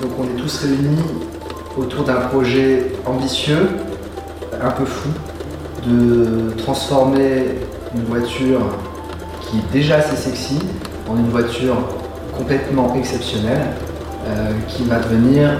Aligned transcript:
Donc 0.00 0.12
on 0.18 0.24
est 0.24 0.40
tous 0.40 0.60
réunis 0.62 1.02
autour 1.76 2.04
d'un 2.04 2.20
projet 2.20 2.92
ambitieux, 3.06 3.68
un 4.62 4.70
peu 4.70 4.84
fou, 4.84 5.10
de 5.86 6.52
transformer 6.56 7.58
une 7.94 8.04
voiture 8.04 8.60
qui 9.40 9.58
est 9.58 9.72
déjà 9.72 9.96
assez 9.96 10.16
sexy 10.16 10.58
en 11.08 11.16
une 11.16 11.28
voiture 11.28 11.76
complètement 12.36 12.94
exceptionnelle 12.94 13.66
euh, 14.26 14.52
qui 14.68 14.84
va 14.84 15.00
devenir 15.00 15.58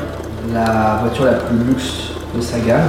la 0.53 0.99
voiture 1.03 1.27
la 1.27 1.35
plus 1.35 1.59
luxe 1.59 2.13
de 2.35 2.41
sa 2.41 2.59
gamme. 2.61 2.89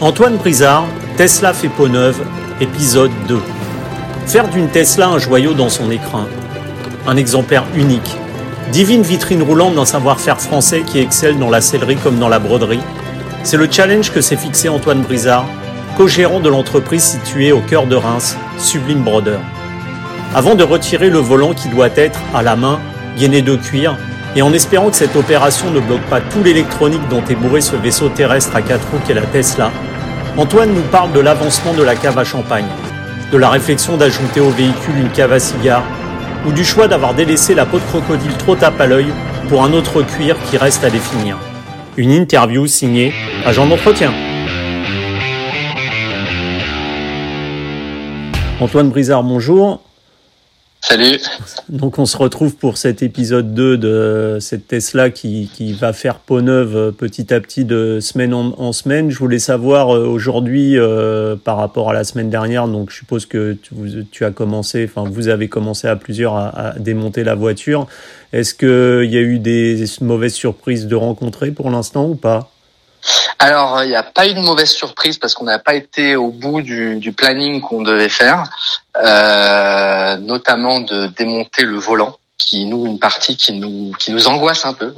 Antoine 0.00 0.36
Brizard, 0.36 0.86
Tesla 1.16 1.52
fait 1.52 1.68
peau 1.68 1.88
neuve, 1.88 2.20
épisode 2.60 3.12
2. 3.28 3.38
Faire 4.26 4.48
d'une 4.48 4.68
Tesla 4.68 5.08
un 5.08 5.18
joyau 5.18 5.54
dans 5.54 5.68
son 5.68 5.90
écrin. 5.90 6.26
Un 7.06 7.16
exemplaire 7.16 7.64
unique. 7.76 8.16
Divine 8.72 9.02
vitrine 9.02 9.42
roulante 9.42 9.74
d'un 9.74 9.84
savoir-faire 9.84 10.40
français 10.40 10.82
qui 10.82 10.98
excelle 10.98 11.38
dans 11.38 11.50
la 11.50 11.60
sellerie 11.60 11.96
comme 11.96 12.18
dans 12.18 12.28
la 12.28 12.38
broderie. 12.38 12.80
C'est 13.42 13.56
le 13.56 13.70
challenge 13.70 14.10
que 14.10 14.20
s'est 14.20 14.36
fixé 14.36 14.68
Antoine 14.68 15.02
Brizard, 15.02 15.46
co-gérant 15.96 16.40
de 16.40 16.48
l'entreprise 16.48 17.02
située 17.02 17.52
au 17.52 17.60
cœur 17.60 17.86
de 17.86 17.94
Reims, 17.94 18.36
Sublime 18.58 19.02
Broder. 19.02 19.38
Avant 20.34 20.54
de 20.54 20.64
retirer 20.64 21.10
le 21.10 21.18
volant 21.18 21.52
qui 21.52 21.68
doit 21.68 21.90
être, 21.94 22.18
à 22.34 22.42
la 22.42 22.56
main, 22.56 22.80
gainé 23.18 23.42
de 23.42 23.54
cuir, 23.54 23.96
et 24.34 24.42
en 24.42 24.52
espérant 24.52 24.90
que 24.90 24.96
cette 24.96 25.14
opération 25.14 25.70
ne 25.70 25.78
bloque 25.78 26.02
pas 26.10 26.20
tout 26.20 26.42
l'électronique 26.42 27.06
dont 27.08 27.22
est 27.28 27.36
bourré 27.36 27.60
ce 27.60 27.76
vaisseau 27.76 28.08
terrestre 28.08 28.56
à 28.56 28.62
quatre 28.62 28.86
roues 28.90 28.98
qu'est 29.06 29.14
la 29.14 29.22
Tesla, 29.22 29.70
Antoine 30.36 30.74
nous 30.74 30.82
parle 30.82 31.12
de 31.12 31.20
l'avancement 31.20 31.74
de 31.74 31.84
la 31.84 31.94
cave 31.94 32.18
à 32.18 32.24
champagne, 32.24 32.66
de 33.30 33.38
la 33.38 33.50
réflexion 33.50 33.96
d'ajouter 33.96 34.40
au 34.40 34.50
véhicule 34.50 34.98
une 34.98 35.10
cave 35.10 35.32
à 35.32 35.38
cigare, 35.38 35.84
ou 36.46 36.52
du 36.52 36.64
choix 36.64 36.88
d'avoir 36.88 37.14
délaissé 37.14 37.54
la 37.54 37.66
peau 37.66 37.78
de 37.78 37.84
crocodile 37.84 38.36
trop 38.36 38.56
tape 38.56 38.80
à 38.80 38.86
l'œil 38.86 39.12
pour 39.48 39.64
un 39.64 39.72
autre 39.72 40.02
cuir 40.02 40.36
qui 40.50 40.56
reste 40.56 40.84
à 40.84 40.90
définir. 40.90 41.38
Une 41.96 42.10
interview 42.10 42.66
signée 42.66 43.12
Agent 43.46 43.66
d'entretien. 43.66 44.12
Antoine 48.60 48.88
Brizard, 48.88 49.22
bonjour. 49.22 49.80
Salut. 50.86 51.18
Donc 51.70 51.98
on 51.98 52.04
se 52.04 52.18
retrouve 52.18 52.56
pour 52.56 52.76
cet 52.76 53.02
épisode 53.02 53.54
2 53.54 53.78
de 53.78 54.36
cette 54.38 54.68
Tesla 54.68 55.08
qui, 55.08 55.50
qui 55.50 55.72
va 55.72 55.94
faire 55.94 56.18
peau 56.18 56.42
neuve 56.42 56.76
euh, 56.76 56.92
petit 56.92 57.32
à 57.32 57.40
petit 57.40 57.64
de 57.64 58.00
semaine 58.00 58.34
en, 58.34 58.72
semaine. 58.72 59.10
Je 59.10 59.18
voulais 59.18 59.38
savoir 59.38 59.96
euh, 59.96 60.04
aujourd'hui 60.04 60.78
euh, 60.78 61.36
par 61.36 61.56
rapport 61.56 61.88
à 61.88 61.94
la 61.94 62.04
semaine 62.04 62.28
dernière, 62.28 62.68
donc 62.68 62.90
je 62.90 62.96
suppose 62.96 63.24
que 63.24 63.54
tu, 63.54 63.74
tu 64.10 64.26
as 64.26 64.30
commencé, 64.30 64.84
enfin 64.84 65.08
vous 65.10 65.28
avez 65.28 65.48
commencé 65.48 65.88
à 65.88 65.96
plusieurs 65.96 66.34
à, 66.34 66.48
à 66.48 66.78
démonter 66.78 67.24
la 67.24 67.34
voiture. 67.34 67.86
Est-ce 68.34 68.54
qu'il 68.54 69.10
y 69.10 69.16
a 69.16 69.22
eu 69.22 69.38
des 69.38 69.86
mauvaises 70.02 70.34
surprises 70.34 70.86
de 70.86 70.96
rencontrer 70.96 71.50
pour 71.50 71.70
l'instant 71.70 72.06
ou 72.06 72.14
pas? 72.14 72.53
Alors, 73.38 73.82
il 73.82 73.88
n'y 73.88 73.96
a 73.96 74.02
pas 74.02 74.26
eu 74.26 74.34
de 74.34 74.40
mauvaise 74.40 74.70
surprise 74.70 75.18
parce 75.18 75.34
qu'on 75.34 75.44
n'a 75.44 75.58
pas 75.58 75.74
été 75.74 76.16
au 76.16 76.28
bout 76.28 76.62
du, 76.62 77.12
planning 77.16 77.60
qu'on 77.60 77.82
devait 77.82 78.08
faire, 78.08 78.44
euh, 78.96 80.16
notamment 80.16 80.80
de 80.80 81.06
démonter 81.08 81.64
le 81.64 81.76
volant 81.76 82.16
qui 82.54 82.64
nous 82.66 82.86
une 82.86 82.98
partie 82.98 83.36
qui 83.36 83.52
nous 83.52 83.92
qui 83.98 84.12
nous 84.12 84.28
angoisse 84.28 84.64
un 84.64 84.74
peu. 84.74 84.94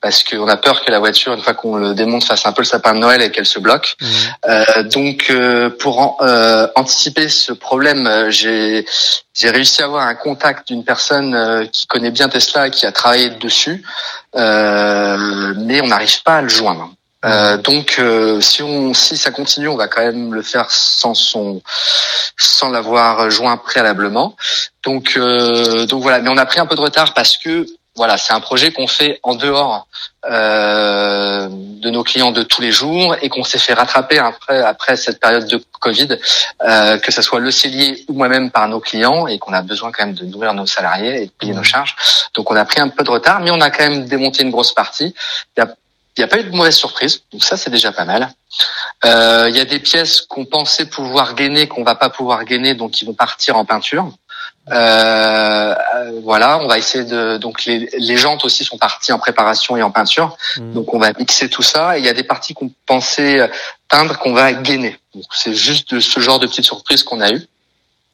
Parce 0.00 0.24
qu'on 0.24 0.48
a 0.48 0.56
peur 0.56 0.84
que 0.84 0.90
la 0.90 0.98
voiture 0.98 1.34
une 1.34 1.42
fois 1.42 1.54
qu'on 1.54 1.76
le 1.76 1.94
démonte 1.94 2.24
fasse 2.24 2.46
un 2.46 2.52
peu 2.52 2.62
le 2.62 2.66
sapin 2.66 2.94
de 2.94 3.00
Noël 3.00 3.20
et 3.22 3.30
qu'elle 3.30 3.46
se 3.46 3.58
bloque. 3.58 3.96
Mmh. 4.00 4.06
euh, 4.48 4.82
donc 4.84 5.26
euh, 5.30 5.70
pour 5.70 6.16
euh, 6.22 6.66
anticiper 6.74 7.28
ce 7.28 7.52
problème 7.52 8.06
euh, 8.06 8.30
j'ai 8.30 8.86
j'ai 9.34 9.50
réussi 9.50 9.82
à 9.82 9.84
avoir 9.84 10.06
un 10.06 10.14
contact 10.14 10.68
d'une 10.68 10.84
personne 10.84 11.34
euh, 11.34 11.66
qui 11.66 11.86
connaît 11.86 12.10
bien 12.10 12.28
Tesla 12.28 12.68
et 12.68 12.70
qui 12.70 12.86
a 12.86 12.92
travaillé 12.92 13.30
dessus. 13.30 13.84
Mais 14.34 15.80
on 15.82 15.88
n'arrive 15.88 16.22
pas 16.22 16.36
à 16.36 16.42
le 16.42 16.48
joindre 16.48 16.90
euh, 17.24 17.56
donc, 17.56 17.96
euh, 17.98 18.40
si 18.40 18.62
on, 18.62 18.94
si 18.94 19.16
ça 19.16 19.30
continue, 19.30 19.68
on 19.68 19.76
va 19.76 19.88
quand 19.88 20.02
même 20.02 20.34
le 20.34 20.42
faire 20.42 20.70
sans 20.70 21.14
son, 21.14 21.62
sans 22.36 22.70
l'avoir 22.70 23.30
joint 23.30 23.56
préalablement. 23.56 24.36
Donc, 24.84 25.14
euh, 25.16 25.86
donc 25.86 26.02
voilà. 26.02 26.20
Mais 26.20 26.30
on 26.30 26.36
a 26.36 26.46
pris 26.46 26.60
un 26.60 26.66
peu 26.66 26.76
de 26.76 26.80
retard 26.80 27.14
parce 27.14 27.36
que 27.36 27.66
voilà, 27.96 28.16
c'est 28.16 28.32
un 28.32 28.38
projet 28.38 28.70
qu'on 28.70 28.86
fait 28.86 29.18
en 29.24 29.34
dehors 29.34 29.88
euh, 30.30 31.48
de 31.50 31.90
nos 31.90 32.04
clients 32.04 32.30
de 32.30 32.44
tous 32.44 32.62
les 32.62 32.70
jours 32.70 33.16
et 33.20 33.28
qu'on 33.28 33.42
s'est 33.42 33.58
fait 33.58 33.74
rattraper 33.74 34.18
après 34.18 34.62
après 34.62 34.96
cette 34.96 35.18
période 35.18 35.48
de 35.48 35.60
Covid, 35.80 36.16
euh, 36.62 36.98
que 36.98 37.10
ce 37.10 37.22
soit 37.22 37.40
le 37.40 37.50
cellier 37.50 38.04
ou 38.06 38.12
moi-même 38.12 38.52
par 38.52 38.68
nos 38.68 38.78
clients 38.78 39.26
et 39.26 39.40
qu'on 39.40 39.52
a 39.52 39.62
besoin 39.62 39.90
quand 39.90 40.06
même 40.06 40.14
de 40.14 40.24
nourrir 40.24 40.54
nos 40.54 40.66
salariés 40.66 41.22
et 41.22 41.26
de 41.26 41.32
payer 41.32 41.54
nos 41.54 41.64
charges. 41.64 41.96
Donc 42.34 42.52
on 42.52 42.56
a 42.56 42.64
pris 42.64 42.80
un 42.80 42.88
peu 42.88 43.02
de 43.02 43.10
retard, 43.10 43.40
mais 43.40 43.50
on 43.50 43.60
a 43.60 43.70
quand 43.70 43.88
même 43.88 44.06
démonté 44.06 44.44
une 44.44 44.50
grosse 44.52 44.72
partie. 44.72 45.12
Il 45.56 45.60
y 45.60 45.62
a 45.64 45.74
il 46.18 46.22
n'y 46.22 46.24
a 46.24 46.28
pas 46.28 46.40
eu 46.40 46.44
de 46.44 46.50
mauvaise 46.50 46.74
surprise, 46.74 47.22
donc 47.32 47.44
ça 47.44 47.56
c'est 47.56 47.70
déjà 47.70 47.92
pas 47.92 48.04
mal. 48.04 48.32
Euh, 49.04 49.46
il 49.48 49.56
y 49.56 49.60
a 49.60 49.64
des 49.64 49.78
pièces 49.78 50.20
qu'on 50.20 50.44
pensait 50.44 50.86
pouvoir 50.86 51.36
gainer, 51.36 51.68
qu'on 51.68 51.84
va 51.84 51.94
pas 51.94 52.10
pouvoir 52.10 52.44
gainer, 52.44 52.74
donc 52.74 52.90
qui 52.90 53.04
vont 53.04 53.14
partir 53.14 53.56
en 53.56 53.64
peinture. 53.64 54.10
Euh, 54.70 55.74
voilà, 56.24 56.58
on 56.58 56.66
va 56.66 56.76
essayer 56.76 57.04
de. 57.04 57.36
Donc 57.36 57.64
les, 57.66 57.88
les, 57.96 58.16
jantes 58.16 58.44
aussi 58.44 58.64
sont 58.64 58.78
parties 58.78 59.12
en 59.12 59.18
préparation 59.20 59.76
et 59.76 59.82
en 59.82 59.92
peinture. 59.92 60.36
Mmh. 60.56 60.72
Donc 60.72 60.92
on 60.92 60.98
va 60.98 61.12
mixer 61.12 61.48
tout 61.48 61.62
ça. 61.62 61.96
Et 61.96 62.00
il 62.00 62.04
y 62.04 62.08
a 62.08 62.14
des 62.14 62.24
parties 62.24 62.52
qu'on 62.52 62.70
pensait 62.84 63.48
peindre 63.88 64.18
qu'on 64.18 64.34
va 64.34 64.52
gainer. 64.52 64.98
Donc 65.14 65.24
c'est 65.32 65.54
juste 65.54 65.94
de 65.94 66.00
ce 66.00 66.18
genre 66.18 66.40
de 66.40 66.46
petites 66.48 66.66
surprises 66.66 67.04
qu'on 67.04 67.20
a 67.20 67.30
eu. 67.30 67.46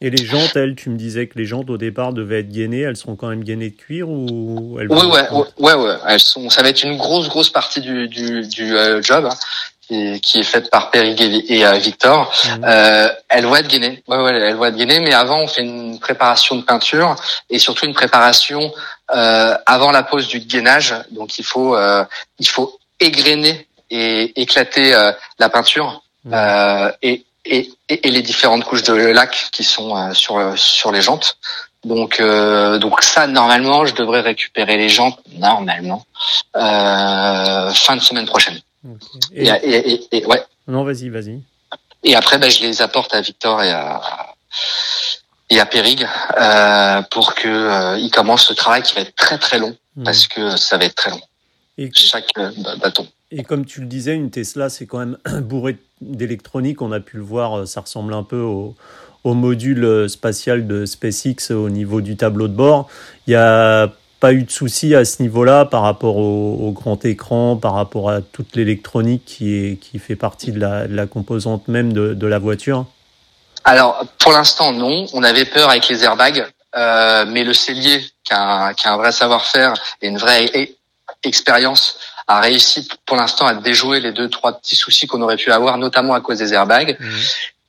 Et 0.04 0.10
les 0.10 0.26
jantes, 0.26 0.54
elles, 0.54 0.74
tu 0.74 0.90
me 0.90 0.96
disais 0.96 1.28
que 1.28 1.38
les 1.38 1.46
jantes 1.46 1.70
au 1.70 1.78
départ 1.78 2.12
devaient 2.12 2.40
être 2.40 2.50
gainées, 2.50 2.82
elles 2.82 2.96
sont 2.96 3.16
quand 3.16 3.28
même 3.28 3.42
gainées 3.42 3.70
de 3.70 3.76
cuir 3.76 4.08
ou 4.08 4.76
elles 4.78 4.88
Oui, 4.90 5.06
ouais, 5.06 5.28
ouais, 5.58 5.74
ouais, 5.74 5.96
elles 6.06 6.20
sont. 6.20 6.50
Ça 6.50 6.62
va 6.62 6.68
être 6.68 6.82
une 6.82 6.98
grosse, 6.98 7.28
grosse 7.28 7.48
partie 7.48 7.80
du 7.80 8.06
du, 8.08 8.46
du 8.46 8.76
euh, 8.76 9.00
job. 9.00 9.24
Hein, 9.24 9.34
qui, 9.86 10.20
qui, 10.20 10.40
est 10.40 10.44
faite 10.44 10.70
par 10.70 10.90
Périg 10.90 11.20
et, 11.20 11.66
euh, 11.66 11.72
Victor. 11.74 12.32
Mmh. 12.44 12.64
Euh, 12.64 13.08
elles 13.28 13.44
vont 13.44 13.56
être 13.56 13.68
gainées. 13.68 14.02
Ouais, 14.08 14.18
ouais, 14.18 14.32
elles 14.32 14.56
vont 14.56 14.64
être 14.66 14.76
gainées. 14.76 15.00
Mais 15.00 15.14
avant, 15.14 15.40
on 15.40 15.46
fait 15.46 15.62
une 15.62 15.98
préparation 15.98 16.56
de 16.56 16.62
peinture 16.62 17.16
et 17.50 17.58
surtout 17.58 17.86
une 17.86 17.94
préparation 17.94 18.72
euh, 19.14 19.56
avant 19.66 19.90
la 19.90 20.02
pose 20.02 20.28
du 20.28 20.40
gainage. 20.40 20.94
Donc 21.10 21.38
il 21.38 21.44
faut 21.44 21.76
euh, 21.76 22.04
il 22.38 22.48
faut 22.48 22.78
égrener 23.00 23.66
et 23.90 24.40
éclater 24.40 24.94
la 25.38 25.48
peinture. 25.48 26.02
Mmh. 26.24 26.34
et 27.02 27.26
et, 27.44 27.70
et, 27.88 28.10
les 28.10 28.22
différentes 28.22 28.64
couches 28.64 28.82
de 28.82 28.94
lac 28.94 29.48
qui 29.52 29.64
sont 29.64 29.96
euh, 29.96 30.14
sur 30.14 30.58
sur 30.58 30.92
les 30.92 31.02
jantes. 31.02 31.38
Donc 31.84 32.20
euh, 32.20 32.78
donc 32.78 33.02
ça 33.02 33.26
normalement 33.26 33.84
je 33.84 33.94
devrais 33.94 34.20
récupérer 34.20 34.76
les 34.76 34.88
jantes 34.88 35.18
normalement 35.32 36.06
euh, 36.56 37.70
fin 37.72 37.96
de 37.96 38.02
semaine 38.02 38.26
prochaine. 38.26 38.58
Okay. 38.86 39.60
Et, 39.62 40.18
et, 40.18 40.26
ouais. 40.26 40.42
Non 40.66 40.84
vas-y 40.84 41.08
vas-y. 41.08 41.40
Et 42.02 42.14
après 42.16 42.38
ben, 42.38 42.50
je 42.50 42.62
les 42.62 42.82
apporte 42.82 43.14
à 43.14 43.20
Victor 43.20 43.62
et 43.62 43.70
à 43.70 44.00
et 45.50 45.60
à 45.60 45.66
Périg 45.66 46.06
euh, 46.38 47.02
pour 47.10 47.34
que 47.34 47.48
euh, 47.48 47.98
ils 47.98 48.10
commencent 48.10 48.46
ce 48.46 48.54
travail 48.54 48.82
qui 48.82 48.94
va 48.94 49.02
être 49.02 49.14
très 49.14 49.38
très 49.38 49.58
long 49.58 49.76
mmh. 49.96 50.04
parce 50.04 50.26
que 50.26 50.56
ça 50.56 50.78
va 50.78 50.84
être 50.84 50.94
très 50.94 51.10
long. 51.10 51.20
Et 51.76 51.90
chaque 51.94 52.30
euh, 52.38 52.50
bâton. 52.78 53.06
Et 53.36 53.42
comme 53.42 53.64
tu 53.64 53.80
le 53.80 53.86
disais, 53.86 54.14
une 54.14 54.30
Tesla, 54.30 54.68
c'est 54.68 54.86
quand 54.86 54.98
même 54.98 55.18
bourré 55.42 55.76
d'électronique. 56.00 56.80
On 56.82 56.92
a 56.92 57.00
pu 57.00 57.16
le 57.16 57.24
voir, 57.24 57.58
euh, 57.58 57.66
ça 57.66 57.80
ressemble 57.80 58.14
un 58.14 58.22
peu 58.22 58.38
au, 58.38 58.74
module 59.24 59.84
euh, 59.84 60.06
spatial 60.06 60.68
de 60.68 60.86
SpaceX 60.86 61.50
au 61.50 61.68
niveau 61.68 62.00
du 62.00 62.16
tableau 62.16 62.46
de 62.46 62.52
bord. 62.52 62.88
Il 63.26 63.30
n'y 63.30 63.36
a 63.36 63.88
pas 64.20 64.32
eu 64.32 64.44
de 64.44 64.50
souci 64.50 64.94
à 64.94 65.04
ce 65.04 65.20
niveau-là 65.20 65.64
par 65.64 65.82
rapport 65.82 66.16
au, 66.16 66.70
grand 66.70 67.04
écran, 67.04 67.56
par 67.56 67.74
rapport 67.74 68.08
à 68.08 68.20
toute 68.20 68.54
l'électronique 68.54 69.24
qui, 69.24 69.98
fait 69.98 70.16
partie 70.16 70.52
de 70.52 70.60
la, 70.60 71.06
composante 71.06 71.66
même 71.66 71.92
de, 71.92 72.26
la 72.26 72.38
voiture 72.38 72.86
Alors, 73.64 74.04
pour 74.18 74.32
l'instant, 74.32 74.72
non. 74.72 75.06
On 75.12 75.24
avait 75.24 75.44
peur 75.44 75.70
avec 75.70 75.88
les 75.88 76.04
airbags, 76.04 76.46
euh, 76.76 77.24
mais 77.26 77.42
le 77.42 77.52
cellier, 77.52 78.00
qui 78.22 78.32
a 78.32 78.66
un, 78.66 78.74
qui 78.74 78.86
a 78.86 78.92
un 78.92 78.96
vrai 78.96 79.10
savoir-faire 79.10 79.74
et 80.00 80.08
une 80.08 80.18
vraie 80.18 80.50
expérience, 81.24 81.98
a 82.26 82.40
réussi 82.40 82.88
pour 83.06 83.16
l'instant 83.16 83.46
à 83.46 83.54
déjouer 83.54 84.00
les 84.00 84.12
deux 84.12 84.28
trois 84.28 84.52
petits 84.52 84.76
soucis 84.76 85.06
qu'on 85.06 85.20
aurait 85.22 85.36
pu 85.36 85.52
avoir, 85.52 85.78
notamment 85.78 86.14
à 86.14 86.20
cause 86.20 86.38
des 86.38 86.54
airbags. 86.54 86.96
Mmh. 86.98 87.10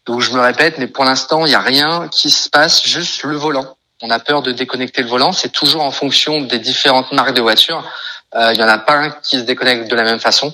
Donc 0.05 0.21
je 0.21 0.31
me 0.31 0.39
répète, 0.39 0.77
mais 0.77 0.87
pour 0.87 1.03
l'instant 1.03 1.45
il 1.45 1.49
n'y 1.49 1.55
a 1.55 1.61
rien 1.61 2.07
qui 2.09 2.29
se 2.29 2.49
passe, 2.49 2.85
juste 2.85 3.23
le 3.23 3.35
volant. 3.35 3.75
On 4.01 4.09
a 4.09 4.19
peur 4.19 4.41
de 4.41 4.51
déconnecter 4.51 5.01
le 5.01 5.07
volant. 5.07 5.31
C'est 5.31 5.49
toujours 5.49 5.81
en 5.81 5.91
fonction 5.91 6.41
des 6.41 6.59
différentes 6.59 7.11
marques 7.11 7.33
de 7.33 7.41
voitures. 7.41 7.83
Euh, 8.35 8.53
il 8.53 8.59
y 8.59 8.63
en 8.63 8.67
a 8.67 8.77
pas 8.77 8.95
un 8.95 9.09
qui 9.09 9.37
se 9.37 9.43
déconnecte 9.43 9.89
de 9.89 9.95
la 9.95 10.03
même 10.03 10.19
façon. 10.19 10.53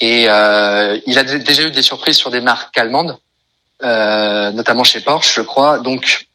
Et 0.00 0.26
euh, 0.28 0.98
il 1.06 1.18
a 1.18 1.24
déjà 1.24 1.62
eu 1.62 1.72
des 1.72 1.82
surprises 1.82 2.16
sur 2.16 2.30
des 2.30 2.40
marques 2.40 2.78
allemandes, 2.78 3.18
euh, 3.82 4.52
notamment 4.52 4.84
chez 4.84 5.00
Porsche, 5.00 5.34
je 5.34 5.40
crois. 5.42 5.80
Donc 5.80 6.28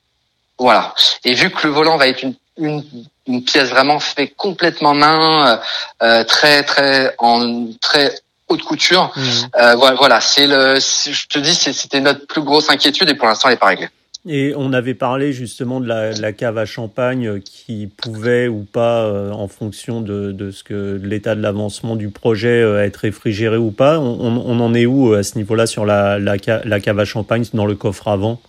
voilà. 0.58 0.94
Et 1.24 1.34
vu 1.34 1.50
que 1.50 1.66
le 1.66 1.74
volant 1.74 1.96
va 1.98 2.08
être 2.08 2.24
une 2.24 2.36
une, 2.58 2.84
une 3.28 3.44
pièce 3.44 3.70
vraiment 3.70 4.00
faite 4.00 4.36
complètement 4.36 4.94
main, 4.94 5.48
euh, 5.48 5.58
euh, 6.04 6.24
très 6.24 6.64
très 6.64 7.16
en 7.20 7.68
très 7.82 8.14
haute 8.50 8.64
couture. 8.64 9.12
Mmh. 9.16 9.22
Euh, 9.60 9.76
voilà, 9.76 10.20
c'est 10.22 10.48
le. 10.48 10.76
Je 10.80 11.28
te 11.28 11.40
dis, 11.40 11.54
c'était 11.54 12.02
notre 12.02 12.26
plus 12.28 12.42
grosse 12.42 12.70
inquiétude 12.70 13.10
et 13.10 13.16
pour 13.16 13.28
l'instant, 13.28 13.48
elle 13.48 13.56
n'est 13.56 13.60
pas 13.60 13.68
réglée. 13.68 13.90
Et 14.26 14.54
on 14.56 14.72
avait 14.72 14.94
parlé 14.94 15.34
justement 15.34 15.82
de 15.82 15.88
la, 15.88 16.32
cave 16.32 16.58
à 16.58 16.66
champagne 16.66 17.42
qui 17.42 17.88
pouvait 17.88 18.48
ou 18.48 18.64
pas, 18.64 19.12
en 19.34 19.50
fonction 19.50 20.00
de, 20.00 20.50
ce 20.50 20.64
que 20.64 20.98
l'état 21.04 21.36
de 21.36 21.42
l'avancement 21.42 21.98
du 21.98 22.10
projet, 22.10 22.62
être 22.86 22.96
réfrigéré 23.02 23.58
ou 23.58 23.72
pas. 23.72 24.00
On, 24.00 24.60
en 24.62 24.74
est 24.76 24.86
où 24.86 25.14
à 25.14 25.24
ce 25.24 25.38
niveau-là 25.38 25.68
sur 25.68 25.86
la, 25.86 26.20
la, 26.20 26.38
cave 26.38 27.00
à 27.00 27.04
champagne 27.04 27.44
dans 27.54 27.66
le 27.66 27.76
coffre 27.76 28.08
avant? 28.08 28.40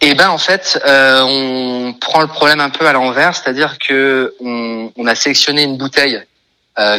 Eh 0.00 0.14
ben 0.14 0.30
en 0.30 0.38
fait, 0.38 0.80
on 0.86 1.94
prend 2.00 2.20
le 2.20 2.26
problème 2.26 2.60
un 2.60 2.70
peu 2.70 2.86
à 2.86 2.92
l'envers, 2.92 3.34
c'est-à-dire 3.34 3.78
que 3.78 4.34
on, 4.40 5.06
a 5.06 5.14
sélectionné 5.14 5.62
une 5.62 5.76
bouteille 5.76 6.22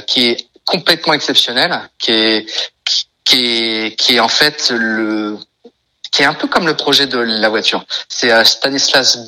qui 0.07 0.29
est 0.29 0.47
complètement 0.65 1.13
exceptionnelle, 1.13 1.89
qui 1.97 2.11
est 2.11 2.45
qui 3.25 3.45
est 3.45 3.95
qui 3.95 4.15
est 4.15 4.19
en 4.19 4.27
fait 4.27 4.71
le 4.75 5.37
qui 6.11 6.23
est 6.23 6.25
un 6.25 6.33
peu 6.33 6.47
comme 6.47 6.67
le 6.67 6.75
projet 6.75 7.07
de 7.07 7.17
la 7.17 7.49
voiture. 7.49 7.85
C'est 8.09 8.31
euh, 8.31 8.43
Stanislas 8.43 9.27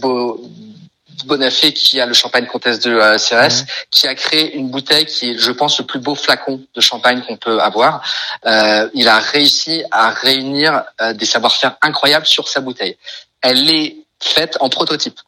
Bonafé 1.25 1.73
qui 1.73 2.01
a 2.01 2.05
le 2.05 2.13
champagne 2.13 2.45
Comtesse 2.45 2.79
de 2.79 2.91
euh, 2.91 3.17
CRS, 3.17 3.61
mhm. 3.61 3.67
qui 3.91 4.07
a 4.07 4.15
créé 4.15 4.55
une 4.55 4.69
bouteille 4.69 5.05
qui 5.05 5.31
est, 5.31 5.37
je 5.37 5.51
pense, 5.51 5.79
le 5.79 5.85
plus 5.85 5.99
beau 5.99 6.15
flacon 6.15 6.61
de 6.73 6.81
champagne 6.81 7.23
qu'on 7.25 7.37
peut 7.37 7.61
avoir. 7.61 8.05
Euh, 8.45 8.89
il 8.93 9.07
a 9.07 9.19
réussi 9.19 9.83
à 9.91 10.09
réunir 10.09 10.83
euh, 11.01 11.13
des 11.13 11.25
savoir-faire 11.25 11.77
incroyables 11.81 12.25
sur 12.25 12.49
sa 12.49 12.59
bouteille. 12.59 12.97
Elle 13.43 13.69
est 13.69 13.97
faite 14.19 14.57
en 14.59 14.69
prototype. 14.69 15.19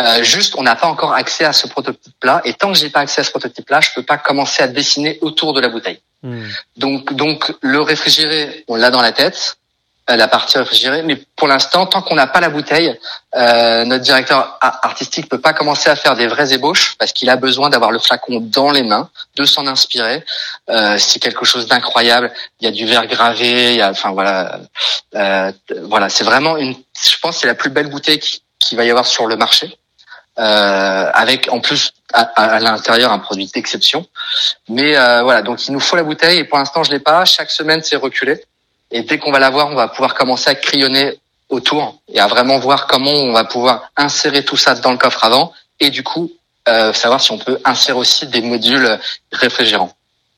Euh, 0.00 0.24
juste, 0.24 0.54
on 0.56 0.62
n'a 0.62 0.74
pas 0.74 0.88
encore 0.88 1.12
accès 1.12 1.44
à 1.44 1.52
ce 1.52 1.68
prototype-là, 1.68 2.40
et 2.44 2.54
tant 2.54 2.72
que 2.72 2.78
j'ai 2.78 2.90
pas 2.90 3.00
accès 3.00 3.20
à 3.20 3.24
ce 3.24 3.30
prototype-là, 3.30 3.80
je 3.80 3.90
peux 3.94 4.02
pas 4.02 4.18
commencer 4.18 4.62
à 4.62 4.66
dessiner 4.66 5.18
autour 5.20 5.52
de 5.52 5.60
la 5.60 5.68
bouteille. 5.68 6.00
Hmm. 6.22 6.48
Donc, 6.76 7.12
donc 7.12 7.54
le 7.60 7.80
réfrigéré, 7.80 8.64
on 8.66 8.74
l'a 8.76 8.90
dans 8.90 9.02
la 9.02 9.12
tête. 9.12 9.58
Euh, 10.10 10.16
la 10.16 10.28
partie 10.28 10.58
réfrigérée. 10.58 11.02
Mais 11.02 11.16
pour 11.34 11.48
l'instant, 11.48 11.86
tant 11.86 12.02
qu'on 12.02 12.14
n'a 12.14 12.26
pas 12.26 12.40
la 12.40 12.50
bouteille, 12.50 12.94
euh, 13.36 13.86
notre 13.86 14.04
directeur 14.04 14.58
artistique 14.60 15.30
peut 15.30 15.40
pas 15.40 15.54
commencer 15.54 15.88
à 15.88 15.96
faire 15.96 16.14
des 16.14 16.26
vraies 16.26 16.52
ébauches 16.52 16.96
parce 16.98 17.14
qu'il 17.14 17.30
a 17.30 17.36
besoin 17.36 17.70
d'avoir 17.70 17.90
le 17.90 17.98
flacon 17.98 18.38
dans 18.38 18.70
les 18.70 18.82
mains, 18.82 19.08
de 19.36 19.44
s'en 19.44 19.66
inspirer. 19.66 20.22
Euh, 20.68 20.98
c'est 20.98 21.20
quelque 21.20 21.46
chose 21.46 21.68
d'incroyable. 21.68 22.34
Il 22.60 22.66
y 22.66 22.68
a 22.68 22.70
du 22.70 22.84
verre 22.84 23.06
gravé. 23.06 23.72
Il 23.72 23.78
y 23.78 23.80
a, 23.80 23.92
enfin 23.92 24.10
voilà, 24.10 24.60
euh, 25.14 25.50
voilà, 25.84 26.10
c'est 26.10 26.24
vraiment 26.24 26.58
une. 26.58 26.74
Je 27.02 27.18
pense 27.22 27.38
c'est 27.38 27.46
la 27.46 27.54
plus 27.54 27.70
belle 27.70 27.88
bouteille 27.88 28.18
qui, 28.18 28.42
qui, 28.58 28.76
va 28.76 28.84
y 28.84 28.90
avoir 28.90 29.06
sur 29.06 29.26
le 29.26 29.36
marché. 29.36 29.74
Euh, 30.38 31.10
avec 31.14 31.48
en 31.50 31.60
plus 31.60 31.92
à, 32.12 32.22
à 32.22 32.60
l'intérieur 32.60 33.10
un 33.10 33.20
produit 33.20 33.50
d'exception. 33.54 34.04
Mais 34.68 34.98
euh, 34.98 35.22
voilà, 35.22 35.40
donc 35.40 35.66
il 35.66 35.72
nous 35.72 35.80
faut 35.80 35.96
la 35.96 36.02
bouteille 36.02 36.40
et 36.40 36.44
pour 36.44 36.58
l'instant 36.58 36.82
je 36.82 36.90
l'ai 36.90 37.00
pas. 37.00 37.24
Chaque 37.24 37.50
semaine 37.50 37.80
c'est 37.82 37.96
reculé. 37.96 38.44
Et 38.94 39.02
dès 39.02 39.18
qu'on 39.18 39.32
va 39.32 39.40
l'avoir, 39.40 39.70
on 39.70 39.74
va 39.74 39.88
pouvoir 39.88 40.14
commencer 40.14 40.48
à 40.48 40.54
crayonner 40.54 41.18
autour 41.48 42.00
et 42.08 42.20
à 42.20 42.28
vraiment 42.28 42.60
voir 42.60 42.86
comment 42.86 43.10
on 43.10 43.32
va 43.32 43.44
pouvoir 43.44 43.90
insérer 43.96 44.44
tout 44.44 44.56
ça 44.56 44.76
dans 44.76 44.92
le 44.92 44.98
coffre 44.98 45.24
avant 45.24 45.52
et 45.80 45.90
du 45.90 46.04
coup 46.04 46.30
euh, 46.68 46.92
savoir 46.92 47.20
si 47.20 47.32
on 47.32 47.38
peut 47.38 47.58
insérer 47.64 47.98
aussi 47.98 48.28
des 48.28 48.40
modules 48.40 48.88
réfrigérants. 49.32 49.92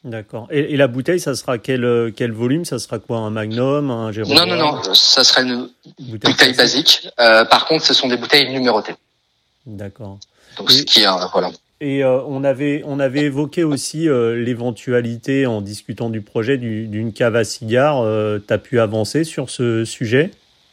D'accord. 0.05 0.49
Et, 0.51 0.77
la 0.77 0.87
bouteille, 0.87 1.21
ça 1.21 1.35
sera 1.35 1.59
quel, 1.59 2.13
quel 2.17 2.33
volume? 2.33 2.65
Ça 2.65 2.79
sera 2.79 2.99
quoi? 2.99 3.19
Un 3.19 3.31
magnum 3.31 3.91
Un 3.91 4.11
Non, 4.13 4.47
non, 4.47 4.57
non. 4.57 4.95
Ça 4.95 5.23
sera 5.23 5.43
une 5.43 5.69
bouteille, 5.99 6.55
basique. 6.55 7.09
Euh, 7.21 7.45
par 7.45 7.67
contre, 7.67 7.85
ce 7.85 7.93
sont 7.93 8.09
des 8.09 8.17
bouteilles 8.17 8.51
numérotées. 8.51 8.95
D'accord. 9.67 10.19
Donc, 10.57 10.71
ce 10.71 10.83
qui 10.83 11.03
est, 11.03 11.09
voilà. 11.33 11.51
Et 11.81 12.03
euh, 12.03 12.23
on, 12.27 12.43
avait, 12.43 12.83
on 12.87 12.99
avait 12.99 13.23
évoqué 13.23 13.63
aussi 13.63 14.09
euh, 14.09 14.35
l'éventualité, 14.43 15.47
en 15.47 15.61
discutant 15.61 16.09
du 16.09 16.23
projet, 16.23 16.57
d'une 16.57 17.13
cave 17.13 17.37
à 17.37 17.45
cigares. 17.45 18.01
Euh, 18.03 18.39
pu 18.63 18.81
avancer 18.81 19.25
sur 19.25 19.51
ce 19.51 19.85
sujet? 19.85 20.31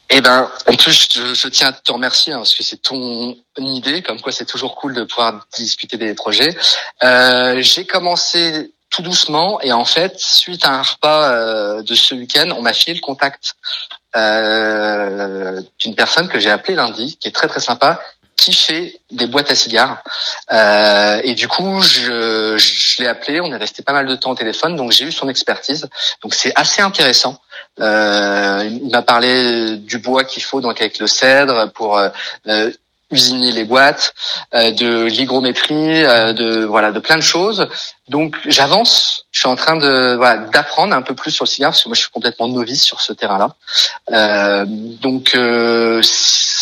Eh 0.08 0.22
ben, 0.22 0.50
en 0.66 0.74
plus, 0.74 1.08
je, 1.12 1.48
tiens 1.48 1.68
à 1.68 1.72
te 1.72 1.92
remercier 1.92 2.32
hein, 2.32 2.38
parce 2.38 2.54
que 2.54 2.62
c'est 2.62 2.80
ton 2.80 3.36
idée, 3.58 4.02
comme 4.02 4.20
quoi 4.20 4.32
c'est 4.32 4.46
toujours 4.46 4.74
cool 4.76 4.94
de 4.94 5.04
pouvoir 5.04 5.46
discuter 5.54 5.98
des 5.98 6.14
projets. 6.14 6.56
J'ai 7.02 7.84
commencé 7.84 8.72
tout 8.90 9.02
doucement 9.02 9.60
et 9.60 9.72
en 9.72 9.84
fait, 9.84 10.18
suite 10.18 10.64
à 10.64 10.70
un 10.70 10.82
repas 10.82 11.82
de 11.82 11.94
ce 11.94 12.14
week-end, 12.14 12.48
on 12.56 12.62
m'a 12.62 12.72
filé 12.72 12.94
le 12.94 13.00
contact 13.00 13.56
d'une 14.14 15.94
personne 15.94 16.28
que 16.28 16.38
j'ai 16.38 16.50
appelée 16.50 16.74
lundi, 16.74 17.16
qui 17.18 17.28
est 17.28 17.32
très 17.32 17.48
très 17.48 17.60
sympa 17.60 18.00
fait 18.52 19.00
des 19.10 19.26
boîtes 19.26 19.50
à 19.50 19.54
cigares. 19.54 20.02
Euh, 20.52 21.20
et 21.24 21.34
du 21.34 21.48
coup, 21.48 21.80
je, 21.80 22.56
je 22.58 23.02
l'ai 23.02 23.08
appelé, 23.08 23.40
on 23.40 23.52
est 23.52 23.56
resté 23.56 23.82
pas 23.82 23.92
mal 23.92 24.06
de 24.06 24.14
temps 24.16 24.32
au 24.32 24.34
téléphone, 24.34 24.76
donc 24.76 24.92
j'ai 24.92 25.04
eu 25.04 25.12
son 25.12 25.28
expertise. 25.28 25.88
Donc 26.22 26.34
c'est 26.34 26.52
assez 26.56 26.82
intéressant. 26.82 27.40
Euh, 27.80 28.68
il 28.70 28.90
m'a 28.90 29.02
parlé 29.02 29.76
du 29.78 29.98
bois 29.98 30.24
qu'il 30.24 30.42
faut 30.42 30.60
donc 30.60 30.80
avec 30.80 30.98
le 30.98 31.06
cèdre 31.06 31.70
pour 31.72 31.98
euh, 31.98 32.08
euh 32.48 32.70
usiner 33.10 33.52
les 33.52 33.64
boîtes, 33.64 34.12
euh, 34.54 34.72
de 34.72 35.04
l'hygrométrie, 35.04 36.04
euh, 36.04 36.32
de 36.32 36.64
voilà, 36.64 36.90
de 36.90 36.98
plein 36.98 37.16
de 37.16 37.22
choses. 37.22 37.68
Donc 38.08 38.34
j'avance, 38.46 39.26
je 39.30 39.40
suis 39.40 39.48
en 39.48 39.54
train 39.54 39.76
de 39.76 40.14
voilà, 40.16 40.38
d'apprendre 40.46 40.94
un 40.96 41.02
peu 41.02 41.14
plus 41.14 41.30
sur 41.30 41.44
le 41.44 41.48
cigare 41.48 41.70
parce 41.70 41.84
que 41.84 41.88
moi 41.88 41.94
je 41.94 42.00
suis 42.00 42.10
complètement 42.10 42.48
novice 42.48 42.82
sur 42.82 43.00
ce 43.00 43.12
terrain-là. 43.12 43.54
donc 45.00 45.30
c'est 46.02 46.53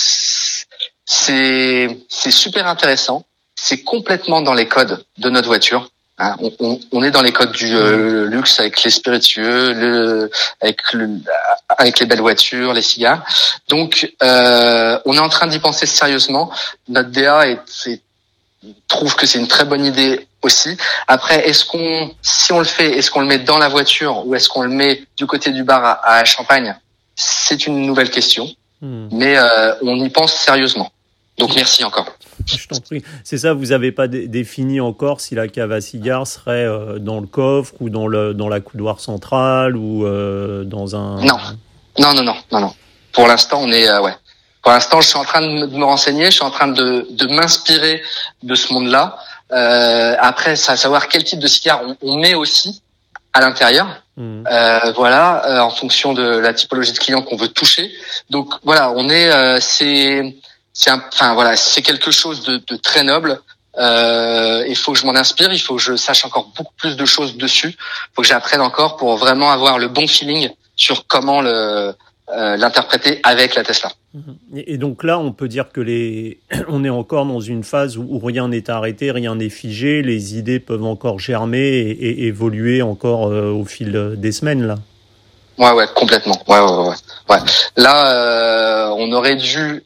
c'est 1.13 2.31
super 2.31 2.67
intéressant. 2.67 3.25
C'est 3.55 3.83
complètement 3.83 4.41
dans 4.41 4.55
les 4.55 4.67
codes 4.67 5.05
de 5.19 5.31
notre 5.31 5.49
voiture. 5.49 5.91
Hein. 6.19 6.37
on, 6.61 6.79
on, 6.93 7.03
est 7.03 7.11
dans 7.11 7.23
les 7.23 7.33
codes 7.33 7.53
du 7.53 7.75
euh, 7.75 8.27
luxe 8.27 8.61
avec 8.61 8.83
les 8.83 8.91
spiritueux, 8.91 9.73
le, 9.73 10.31
avec, 10.61 10.93
le, 10.93 11.09
avec 11.69 12.01
les 12.01 12.07
belles 12.07 12.21
voitures, 12.21 12.75
les 12.75 12.83
cigares. 12.83 13.25
Donc, 13.69 14.13
euh, 14.23 14.99
on 15.05 15.15
est 15.15 15.21
en 15.21 15.29
train 15.29 15.47
d'y 15.47 15.59
penser 15.59 15.87
sérieusement. 15.87 16.53
Notre 16.89 17.11
DA 17.11 17.49
est, 17.49 18.01
trouve 18.89 19.17
que 19.17 19.27
c'est 19.27 19.39
une 19.39 19.49
très 19.49 19.65
bonne 19.65 19.85
idée 19.85 20.27
aussi. 20.43 20.77
Après, 21.09 21.49
est-ce 21.49 21.65
qu'on, 21.65 22.15
si 22.23 22.53
on 22.53 22.59
le 22.59 22.65
fait, 22.65 22.99
est-ce 22.99 23.11
qu'on 23.11 23.21
le 23.21 23.27
met 23.27 23.39
dans 23.39 23.59
la 23.59 23.69
voiture 23.69 24.27
ou 24.27 24.35
est-ce 24.35 24.49
qu'on 24.49 24.63
le 24.63 24.69
met 24.69 25.05
du 25.17 25.27
côté 25.27 25.51
du 25.51 25.65
bar 25.65 25.85
à, 25.85 26.17
à 26.17 26.25
Champagne? 26.25 26.77
C'est 27.17 27.67
une 27.67 27.85
nouvelle 27.87 28.11
question, 28.11 28.49
hmm. 28.81 29.09
mais 29.13 29.37
euh, 29.37 29.75
on 29.83 29.97
y 29.97 30.11
pense 30.11 30.35
sérieusement. 30.35 30.91
Donc 31.39 31.55
merci 31.55 31.85
encore. 31.85 32.07
Je 32.47 32.67
t'en 32.67 32.81
prie. 32.81 33.03
C'est 33.25 33.39
ça, 33.39 33.53
vous 33.53 33.67
n'avez 33.67 33.93
pas 33.93 34.09
défini 34.09 34.81
encore 34.81 35.21
si 35.21 35.35
la 35.35 35.49
cave 35.49 35.73
à 35.73 35.81
cigares 35.81 36.27
serait 36.27 36.65
euh, 36.65 36.99
dans 36.99 37.21
le 37.21 37.27
coffre 37.27 37.75
ou 37.81 37.91
dans, 37.91 38.07
le, 38.07 38.35
dans 38.35 38.49
la 38.49 38.61
couloir 38.61 39.01
centrale 39.01 39.77
ou 39.77 40.05
euh, 40.05 40.65
dans 40.65 40.97
un... 40.97 41.23
Non, 41.23 41.39
non, 41.99 42.15
non, 42.15 42.23
non, 42.23 42.37
non, 42.51 42.61
non. 42.61 42.75
Pour 43.13 43.27
l'instant, 43.29 43.61
on 43.63 43.71
est... 43.71 43.89
Euh, 43.89 44.01
ouais. 44.01 44.15
Pour 44.63 44.73
l'instant, 44.73 45.01
je 45.01 45.09
suis 45.09 45.19
en 45.19 45.25
train 45.25 45.41
de 45.41 45.67
me, 45.67 45.85
renseigner, 45.85 46.27
je 46.27 46.33
suis 46.33 46.45
en 46.45 46.51
train 46.51 46.69
de, 46.69 47.07
de 47.11 47.27
m'inspirer 47.27 48.03
de 48.43 48.55
ce 48.55 48.73
monde-là. 48.73 49.19
après, 50.21 50.55
ça 50.55 50.77
savoir 50.77 51.09
quel 51.09 51.25
type 51.25 51.41
de 51.41 51.49
cigare 51.49 51.83
on, 52.01 52.17
met 52.19 52.35
aussi 52.35 52.81
à 53.33 53.41
l'intérieur. 53.41 53.89
Mmh. 54.17 54.45
voilà, 54.95 55.65
en 55.65 55.71
fonction 55.71 56.13
de 56.13 56.23
la 56.23 56.55
typologie 56.55 56.93
de 56.93 56.99
client 56.99 57.23
qu'on 57.23 57.37
veut 57.37 57.49
toucher. 57.49 57.91
Donc 58.31 58.55
voilà, 58.63 58.93
on 58.93 59.09
est... 59.09 59.61
c'est 59.61 60.37
c'est 60.73 60.91
enfin 60.91 61.35
voilà, 61.35 61.57
c'est 61.57 61.83
quelque 61.83 62.11
chose 62.11 62.45
de, 62.45 62.57
de 62.67 62.77
très 62.77 63.05
noble. 63.05 63.41
Euh, 63.79 64.65
il 64.69 64.77
faut 64.77 64.93
que 64.93 64.99
je 64.99 65.07
m'en 65.07 65.15
inspire, 65.15 65.53
il 65.53 65.59
faut 65.59 65.77
que 65.77 65.83
je 65.83 65.97
sache 65.97 66.25
encore 66.25 66.53
beaucoup 66.57 66.75
plus 66.77 66.97
de 66.97 67.05
choses 67.05 67.37
dessus. 67.37 67.71
Il 67.71 68.15
faut 68.15 68.23
que 68.23 68.29
j'apprenne 68.29 68.61
encore 68.61 68.97
pour 68.97 69.17
vraiment 69.17 69.51
avoir 69.51 69.79
le 69.79 69.89
bon 69.89 70.07
feeling 70.07 70.51
sur 70.77 71.07
comment 71.07 71.41
le 71.41 71.95
euh, 72.35 72.57
l'interpréter 72.57 73.21
avec 73.25 73.55
la 73.57 73.63
Tesla. 73.63 73.91
Et 74.55 74.79
donc 74.79 75.03
là, 75.03 75.19
on 75.19 75.33
peut 75.33 75.49
dire 75.49 75.71
que 75.71 75.81
les, 75.81 76.39
on 76.69 76.83
est 76.83 76.89
encore 76.89 77.27
dans 77.27 77.41
une 77.41 77.63
phase 77.65 77.99
où 77.99 78.19
rien 78.21 78.49
n'est 78.49 78.71
arrêté, 78.71 79.11
rien 79.11 79.35
n'est 79.35 79.51
figé, 79.51 80.03
les 80.03 80.39
idées 80.39 80.61
peuvent 80.61 80.85
encore 80.85 81.19
germer 81.19 81.59
et, 81.59 82.27
évoluer 82.27 82.81
encore 82.81 83.27
euh, 83.27 83.51
au 83.51 83.65
fil 83.65 84.15
des 84.17 84.33
semaines 84.33 84.67
là. 84.67 84.77
Ouais, 85.59 85.73
ouais, 85.73 85.87
complètement. 85.95 86.41
Ouais, 86.49 86.61
ouais, 86.61 86.89
ouais. 86.89 86.95
ouais. 87.29 87.39
Là, 87.77 88.13
euh, 88.15 88.95
on 88.97 89.13
aurait 89.13 89.37
dû 89.37 89.83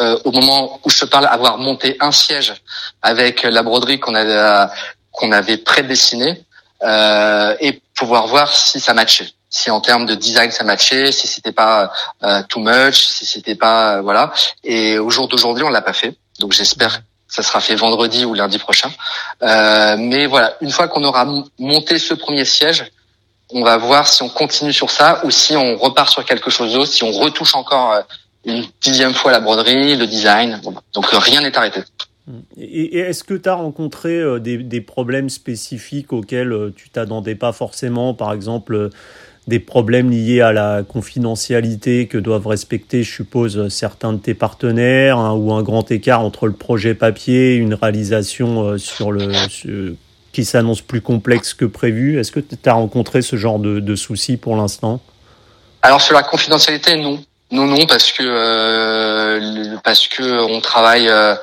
euh, 0.00 0.18
au 0.24 0.32
moment 0.32 0.80
où 0.84 0.90
je 0.90 1.00
te 1.00 1.04
parle, 1.04 1.26
avoir 1.26 1.58
monté 1.58 1.96
un 2.00 2.12
siège 2.12 2.54
avec 3.02 3.42
la 3.42 3.62
broderie 3.62 4.00
qu'on 4.00 4.14
avait 4.14 4.68
qu'on 5.12 5.32
avait 5.32 5.58
prédessiné 5.58 6.44
euh, 6.82 7.56
et 7.60 7.80
pouvoir 7.94 8.26
voir 8.26 8.52
si 8.52 8.80
ça 8.80 8.94
matchait, 8.94 9.28
si 9.50 9.70
en 9.70 9.80
termes 9.80 10.06
de 10.06 10.14
design 10.14 10.50
ça 10.50 10.64
matchait, 10.64 11.12
si 11.12 11.26
c'était 11.26 11.52
pas 11.52 11.92
euh, 12.22 12.42
too 12.48 12.60
much, 12.60 13.04
si 13.06 13.26
c'était 13.26 13.54
pas 13.54 13.96
euh, 13.96 14.00
voilà. 14.00 14.32
Et 14.64 14.98
au 14.98 15.10
jour 15.10 15.28
d'aujourd'hui, 15.28 15.64
on 15.64 15.68
l'a 15.68 15.82
pas 15.82 15.92
fait, 15.92 16.16
donc 16.38 16.52
j'espère 16.52 17.00
que 17.00 17.04
ça 17.28 17.42
sera 17.42 17.60
fait 17.60 17.74
vendredi 17.74 18.24
ou 18.24 18.34
lundi 18.34 18.58
prochain. 18.58 18.90
Euh, 19.42 19.96
mais 19.98 20.26
voilà, 20.26 20.56
une 20.60 20.70
fois 20.70 20.88
qu'on 20.88 21.04
aura 21.04 21.26
monté 21.58 21.98
ce 21.98 22.14
premier 22.14 22.44
siège, 22.44 22.90
on 23.52 23.62
va 23.62 23.76
voir 23.76 24.08
si 24.08 24.22
on 24.22 24.28
continue 24.28 24.72
sur 24.72 24.90
ça 24.90 25.20
ou 25.24 25.30
si 25.30 25.56
on 25.56 25.76
repart 25.76 26.10
sur 26.10 26.24
quelque 26.24 26.50
chose 26.50 26.72
d'autre, 26.72 26.90
si 26.90 27.02
on 27.02 27.12
retouche 27.12 27.54
encore 27.54 28.02
une 28.44 28.64
dixième 28.80 29.14
fois 29.14 29.32
la 29.32 29.40
broderie, 29.40 29.96
le 29.96 30.06
design. 30.06 30.60
Donc 30.94 31.06
rien 31.06 31.40
n'est 31.40 31.56
arrêté. 31.56 31.80
Et 32.56 32.98
est-ce 32.98 33.24
que 33.24 33.34
tu 33.34 33.48
as 33.48 33.54
rencontré 33.54 34.10
euh, 34.10 34.38
des, 34.38 34.58
des, 34.58 34.80
problèmes 34.80 35.30
spécifiques 35.30 36.12
auxquels 36.12 36.52
euh, 36.52 36.72
tu 36.74 36.88
t'attendais 36.88 37.34
pas 37.34 37.50
forcément 37.52 38.14
Par 38.14 38.32
exemple, 38.32 38.74
euh, 38.74 38.90
des 39.50 39.58
problèmes 39.58 40.10
liés 40.10 40.40
à 40.40 40.52
la 40.52 40.82
confidentialité 40.82 42.06
que 42.06 42.18
doivent 42.18 42.46
respecter, 42.46 43.02
je 43.02 43.12
suppose, 43.12 43.68
certains 43.68 44.12
de 44.12 44.18
tes 44.18 44.34
partenaires, 44.34 45.18
hein, 45.18 45.32
ou 45.32 45.52
un 45.52 45.62
grand 45.62 45.90
écart 45.90 46.20
entre 46.20 46.46
le 46.46 46.52
projet 46.52 46.94
papier 46.94 47.54
une 47.54 47.74
réalisation 47.74 48.62
euh, 48.62 48.78
sur 48.78 49.12
le 49.12 49.28
qui 50.32 50.44
s'annonce 50.44 50.80
plus 50.80 51.00
complexe 51.00 51.54
que 51.54 51.64
prévu? 51.64 52.20
Est-ce 52.20 52.30
que 52.30 52.38
tu 52.38 52.56
as 52.64 52.72
rencontré 52.72 53.20
ce 53.20 53.34
genre 53.34 53.58
de, 53.58 53.80
de 53.80 53.96
soucis 53.96 54.36
pour 54.36 54.54
l'instant? 54.54 55.00
Alors 55.82 56.00
sur 56.00 56.14
la 56.14 56.22
confidentialité, 56.22 56.96
non. 56.96 57.20
Non, 57.50 57.66
non, 57.66 57.86
parce 57.86 58.12
que 58.12 58.22
euh, 58.22 59.76
parce 59.82 60.06
que 60.08 60.22
on 60.22 60.60
travaille 60.60 61.08
euh, 61.08 61.34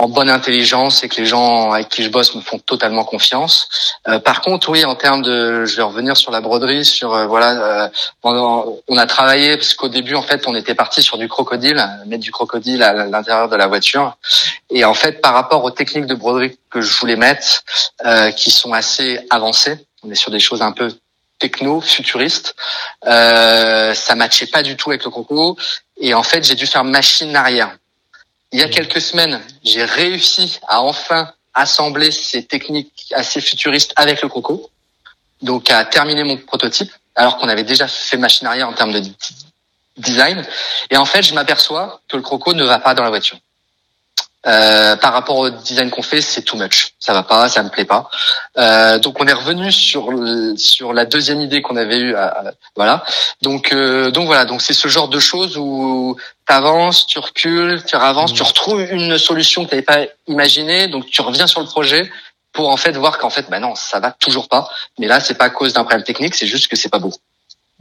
en 0.00 0.08
bonne 0.08 0.30
intelligence 0.30 1.02
et 1.02 1.08
que 1.08 1.16
les 1.16 1.26
gens 1.26 1.72
avec 1.72 1.88
qui 1.88 2.04
je 2.04 2.08
bosse 2.08 2.34
me 2.36 2.40
font 2.40 2.60
totalement 2.60 3.04
confiance. 3.04 3.68
Euh, 4.06 4.20
par 4.20 4.42
contre, 4.42 4.68
oui, 4.68 4.84
en 4.84 4.94
termes 4.94 5.22
de, 5.22 5.64
je 5.64 5.76
vais 5.76 5.82
revenir 5.82 6.16
sur 6.16 6.30
la 6.30 6.40
broderie, 6.40 6.84
sur 6.84 7.12
euh, 7.14 7.26
voilà, 7.26 7.82
euh, 7.82 7.88
on 8.22 8.96
a 8.96 9.06
travaillé 9.06 9.56
parce 9.56 9.74
qu'au 9.74 9.88
début, 9.88 10.14
en 10.14 10.22
fait, 10.22 10.46
on 10.46 10.54
était 10.54 10.76
parti 10.76 11.02
sur 11.02 11.18
du 11.18 11.28
crocodile, 11.28 11.84
mettre 12.06 12.22
du 12.22 12.30
crocodile 12.30 12.84
à 12.84 12.92
l'intérieur 12.92 13.48
de 13.48 13.56
la 13.56 13.66
voiture, 13.66 14.16
et 14.70 14.84
en 14.84 14.94
fait, 14.94 15.20
par 15.20 15.34
rapport 15.34 15.64
aux 15.64 15.72
techniques 15.72 16.06
de 16.06 16.14
broderie 16.14 16.56
que 16.70 16.80
je 16.80 16.96
voulais 16.98 17.16
mettre, 17.16 17.64
qui 18.36 18.50
sont 18.50 18.72
assez 18.72 19.18
avancées, 19.30 19.84
on 20.04 20.10
est 20.10 20.14
sur 20.14 20.30
des 20.30 20.38
choses 20.38 20.62
un 20.62 20.72
peu 20.72 20.92
techno, 21.38 21.80
futuristes, 21.80 22.54
ça 23.02 24.14
matchait 24.16 24.46
pas 24.46 24.62
du 24.62 24.76
tout 24.76 24.90
avec 24.90 25.04
le 25.04 25.10
croco, 25.10 25.56
et 26.00 26.14
en 26.14 26.22
fait, 26.22 26.44
j'ai 26.44 26.54
dû 26.54 26.66
faire 26.66 26.84
machine 26.84 27.34
arrière 27.36 27.76
il 28.52 28.60
y 28.60 28.62
a 28.62 28.68
quelques 28.68 29.00
semaines, 29.00 29.40
j'ai 29.62 29.84
réussi 29.84 30.58
à 30.68 30.80
enfin 30.80 31.32
assembler 31.54 32.10
ces 32.10 32.44
techniques 32.44 33.12
assez 33.14 33.40
futuristes 33.40 33.92
avec 33.96 34.22
le 34.22 34.28
Croco, 34.28 34.70
donc 35.42 35.70
à 35.70 35.84
terminer 35.84 36.24
mon 36.24 36.36
prototype, 36.36 36.90
alors 37.14 37.36
qu'on 37.38 37.48
avait 37.48 37.64
déjà 37.64 37.88
fait 37.88 38.16
machine 38.16 38.46
arrière 38.46 38.68
en 38.68 38.72
termes 38.72 38.92
de 38.92 39.02
design. 39.96 40.46
Et 40.90 40.96
en 40.96 41.04
fait, 41.04 41.22
je 41.22 41.34
m'aperçois 41.34 42.00
que 42.08 42.16
le 42.16 42.22
Croco 42.22 42.54
ne 42.54 42.64
va 42.64 42.78
pas 42.78 42.94
dans 42.94 43.02
la 43.02 43.10
voiture. 43.10 43.38
Euh, 44.48 44.96
par 44.96 45.12
rapport 45.12 45.36
au 45.36 45.50
design 45.50 45.90
qu'on 45.90 46.02
fait, 46.02 46.22
c'est 46.22 46.42
too 46.42 46.56
much. 46.56 46.94
Ça 46.98 47.12
va 47.12 47.22
pas, 47.22 47.48
ça 47.50 47.62
me 47.62 47.68
plaît 47.68 47.84
pas. 47.84 48.08
Euh, 48.56 48.98
donc 48.98 49.20
on 49.20 49.26
est 49.26 49.32
revenu 49.32 49.70
sur 49.70 50.10
sur 50.56 50.94
la 50.94 51.04
deuxième 51.04 51.42
idée 51.42 51.60
qu'on 51.60 51.76
avait 51.76 51.98
eue. 51.98 52.16
voilà. 52.74 53.04
Donc 53.42 53.72
euh, 53.72 54.10
donc 54.10 54.26
voilà. 54.26 54.46
Donc 54.46 54.62
c'est 54.62 54.72
ce 54.72 54.88
genre 54.88 55.08
de 55.08 55.18
choses 55.18 55.58
où 55.58 56.16
tu 56.46 56.54
avances, 56.54 57.06
tu 57.06 57.18
recules, 57.18 57.82
tu 57.84 57.94
avances, 57.94 58.32
tu 58.32 58.42
mmh. 58.42 58.46
retrouves 58.46 58.80
une 58.80 59.18
solution 59.18 59.64
que 59.64 59.70
tu 59.70 59.74
n'avais 59.74 59.84
pas 59.84 60.10
imaginée. 60.26 60.88
Donc 60.88 61.06
tu 61.06 61.20
reviens 61.20 61.46
sur 61.46 61.60
le 61.60 61.66
projet 61.66 62.10
pour 62.52 62.70
en 62.70 62.76
fait 62.76 62.96
voir 62.96 63.18
qu'en 63.18 63.30
fait, 63.30 63.50
bah 63.50 63.60
non, 63.60 63.74
ça 63.74 64.00
va 64.00 64.12
toujours 64.12 64.48
pas. 64.48 64.70
Mais 64.98 65.06
là, 65.06 65.20
c'est 65.20 65.34
pas 65.34 65.44
à 65.44 65.50
cause 65.50 65.74
d'un 65.74 65.84
problème 65.84 66.04
technique, 66.04 66.34
c'est 66.34 66.46
juste 66.46 66.68
que 66.68 66.76
c'est 66.76 66.88
pas 66.88 66.98
beau. 66.98 67.12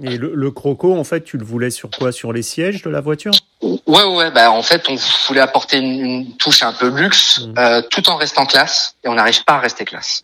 Et 0.04 0.18
le, 0.18 0.52
croco, 0.52 0.96
en 0.96 1.04
fait, 1.04 1.24
tu 1.24 1.38
le 1.38 1.46
voulais 1.46 1.72
sur 1.72 1.90
quoi? 1.90 2.12
Sur 2.12 2.32
les 2.32 2.44
sièges 2.44 2.84
de 2.84 2.90
la 2.90 3.02
voiture? 3.02 3.32
Ouais, 3.62 4.04
ouais. 4.04 4.30
Bah, 4.30 4.52
en 4.52 4.62
fait, 4.62 4.88
on 4.90 4.96
voulait 5.28 5.42
apporter 5.42 5.78
une, 5.78 6.36
touche 6.38 6.62
un 6.62 6.74
peu 6.74 6.88
luxe, 6.88 7.40
mmh. 7.40 7.54
euh, 7.58 7.82
tout 7.90 8.08
en 8.10 8.16
restant 8.16 8.46
classe, 8.46 8.96
et 9.04 9.08
on 9.08 9.16
n'arrive 9.16 9.44
pas 9.44 9.54
à 9.54 9.60
rester 9.60 9.86
classe. 9.86 10.24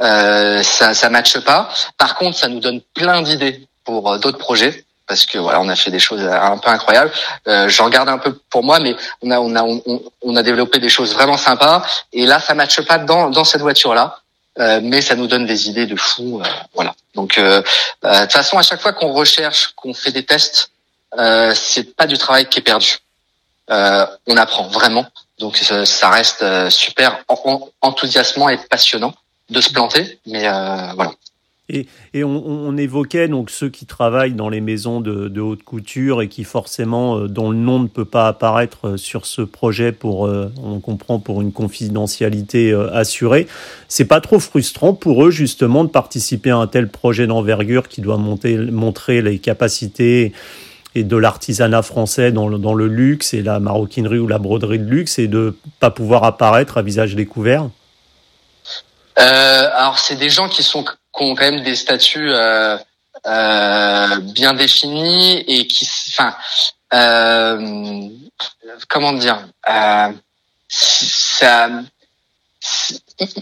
Euh, 0.00 0.62
ça, 0.62 0.94
ça 0.94 1.10
matche 1.10 1.38
pas. 1.40 1.68
Par 1.98 2.16
contre, 2.16 2.38
ça 2.38 2.48
nous 2.48 2.60
donne 2.60 2.80
plein 2.94 3.22
d'idées 3.22 3.66
pour 3.84 4.10
euh, 4.10 4.18
d'autres 4.18 4.38
projets 4.38 4.84
parce 5.06 5.26
que 5.26 5.38
voilà, 5.38 5.60
on 5.60 5.68
a 5.68 5.76
fait 5.76 5.90
des 5.90 5.98
choses 5.98 6.22
un 6.22 6.56
peu 6.58 6.70
incroyables. 6.70 7.10
Euh, 7.46 7.68
J'en 7.68 7.88
garde 7.90 8.08
un 8.08 8.18
peu 8.18 8.38
pour 8.50 8.64
moi, 8.64 8.80
mais 8.80 8.96
on 9.22 9.30
a 9.30 9.38
on 9.38 9.54
a 9.54 9.62
on, 9.62 10.02
on, 10.22 10.36
a 10.36 10.42
développé 10.42 10.78
des 10.78 10.88
choses 10.88 11.12
vraiment 11.12 11.36
sympas. 11.36 11.84
Et 12.12 12.24
là, 12.26 12.40
ça 12.40 12.54
matche 12.54 12.80
pas 12.82 12.98
dans 12.98 13.30
dans 13.30 13.44
cette 13.44 13.60
voiture 13.60 13.94
là. 13.94 14.20
Euh, 14.60 14.80
mais 14.82 15.02
ça 15.02 15.16
nous 15.16 15.26
donne 15.26 15.46
des 15.46 15.68
idées 15.68 15.86
de 15.86 15.96
fou. 15.96 16.40
Euh, 16.40 16.48
voilà. 16.74 16.94
Donc, 17.14 17.38
euh, 17.38 17.62
de 18.02 18.20
toute 18.22 18.32
façon, 18.32 18.56
à 18.58 18.62
chaque 18.62 18.80
fois 18.80 18.92
qu'on 18.92 19.12
recherche, 19.12 19.72
qu'on 19.74 19.94
fait 19.94 20.12
des 20.12 20.24
tests, 20.24 20.70
c'est 21.54 21.96
pas 21.96 22.06
du 22.06 22.18
travail 22.18 22.48
qui 22.48 22.58
est 22.58 22.62
perdu. 22.62 22.98
on 23.68 24.36
apprend 24.36 24.68
vraiment. 24.68 25.06
Donc, 25.38 25.56
ça, 25.56 26.10
reste 26.10 26.70
super 26.70 27.24
enthousiasmant 27.80 28.48
et 28.48 28.58
passionnant 28.58 29.14
de 29.50 29.60
se 29.60 29.70
planter. 29.70 30.18
Mais 30.26 30.42
voilà. 30.94 31.12
Et, 31.70 31.86
et 32.12 32.24
on, 32.24 32.46
on, 32.46 32.76
évoquait 32.76 33.26
donc 33.26 33.48
ceux 33.48 33.70
qui 33.70 33.86
travaillent 33.86 34.34
dans 34.34 34.50
les 34.50 34.60
maisons 34.60 35.00
de, 35.00 35.28
de 35.28 35.40
haute 35.40 35.62
couture 35.62 36.20
et 36.20 36.28
qui 36.28 36.44
forcément, 36.44 37.16
euh, 37.16 37.26
dont 37.26 37.50
le 37.50 37.56
nom 37.56 37.78
ne 37.78 37.86
peut 37.86 38.04
pas 38.04 38.28
apparaître 38.28 38.88
euh, 38.88 38.96
sur 38.98 39.24
ce 39.24 39.40
projet 39.40 39.90
pour, 39.90 40.26
euh, 40.26 40.52
on 40.62 40.78
comprend, 40.80 41.18
pour 41.18 41.40
une 41.40 41.52
confidentialité 41.52 42.74
assurée. 42.92 43.46
C'est 43.88 44.04
pas 44.04 44.20
trop 44.20 44.40
frustrant 44.40 44.92
pour 44.92 45.24
eux 45.24 45.30
justement 45.30 45.84
de 45.84 45.88
participer 45.88 46.50
à 46.50 46.58
un 46.58 46.66
tel 46.66 46.90
projet 46.90 47.26
d'envergure 47.26 47.88
qui 47.88 48.02
doit 48.02 48.18
monter, 48.18 48.58
montrer 48.58 49.22
les 49.22 49.38
capacités 49.38 50.32
et 50.94 51.02
de 51.02 51.16
l'artisanat 51.16 51.82
français 51.82 52.30
dans 52.30 52.48
le, 52.48 52.58
dans 52.58 52.74
le 52.74 52.88
luxe 52.88 53.34
et 53.34 53.42
la 53.42 53.58
maroquinerie 53.58 54.18
ou 54.18 54.28
la 54.28 54.38
broderie 54.38 54.78
de 54.78 54.84
luxe 54.84 55.18
et 55.18 55.28
de 55.28 55.56
pas 55.80 55.90
pouvoir 55.90 56.24
apparaître 56.24 56.78
à 56.78 56.82
visage 56.82 57.14
découvert? 57.14 57.68
Euh, 59.18 59.68
alors 59.76 59.98
c'est 59.98 60.16
des 60.16 60.28
gens 60.28 60.48
qui 60.48 60.62
sont 60.62 60.84
qui 61.16 61.22
ont 61.22 61.34
quand 61.34 61.50
même 61.50 61.62
des 61.62 61.76
statuts 61.76 62.32
euh, 62.32 62.76
euh, 63.26 64.16
bien 64.20 64.54
définis 64.54 65.38
et 65.46 65.66
qui, 65.66 65.88
enfin, 66.08 66.34
euh, 66.92 68.08
comment 68.88 69.12
dire, 69.12 69.46
euh, 69.68 70.12
ça, 70.68 71.68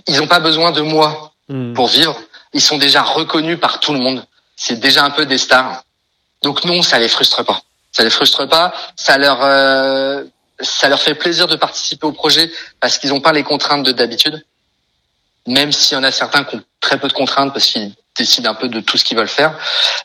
ils 0.07 0.17
n'ont 0.19 0.26
pas 0.26 0.41
besoin 0.41 0.73
de 0.73 0.83
moi 0.83 1.33
hmm. 1.49 1.73
pour 1.75 1.88
vivre. 1.88 2.19
Ils 2.52 2.61
sont 2.61 2.79
déjà 2.79 3.02
reconnus 3.02 3.59
par 3.59 3.81
tout 3.81 3.93
le 3.93 4.00
monde. 4.00 4.25
C'est 4.57 4.79
déjà 4.79 5.05
un 5.05 5.11
peu 5.11 5.26
des 5.26 5.38
stars. 5.38 5.85
Donc 6.43 6.64
non, 6.64 6.83
ça 6.83 6.99
les 6.99 7.09
frustre 7.09 7.45
pas. 7.45 7.62
Ça 7.93 8.05
les 8.05 8.11
frustre 8.11 8.47
pas. 8.47 8.75
Ça 8.97 9.17
leur, 9.17 9.43
euh, 9.43 10.25
ça 10.61 10.88
leur 10.88 11.00
fait 11.00 11.14
plaisir 11.14 11.47
de 11.49 11.57
participer 11.57 12.07
au 12.07 12.12
projet 12.12 12.50
parce 12.81 12.99
qu'ils 12.99 13.11
n'ont 13.11 13.21
pas 13.21 13.33
les 13.33 13.43
contraintes 13.43 13.85
de 13.85 13.93
d'habitude 13.93 14.45
même 15.46 15.72
s'il 15.72 15.96
y 15.96 16.00
en 16.00 16.04
a 16.04 16.12
certains 16.12 16.44
qui 16.44 16.56
ont 16.56 16.62
très 16.80 16.99
peu 16.99 17.08
de 17.08 17.12
contraintes 17.12 17.52
parce 17.52 17.66
qu'ils 17.66 17.92
décident 18.16 18.50
un 18.50 18.54
peu 18.54 18.68
de 18.68 18.80
tout 18.80 18.99
ce 18.99 19.04
qu'ils 19.04 19.16
veulent 19.16 19.28
faire. 19.28 19.58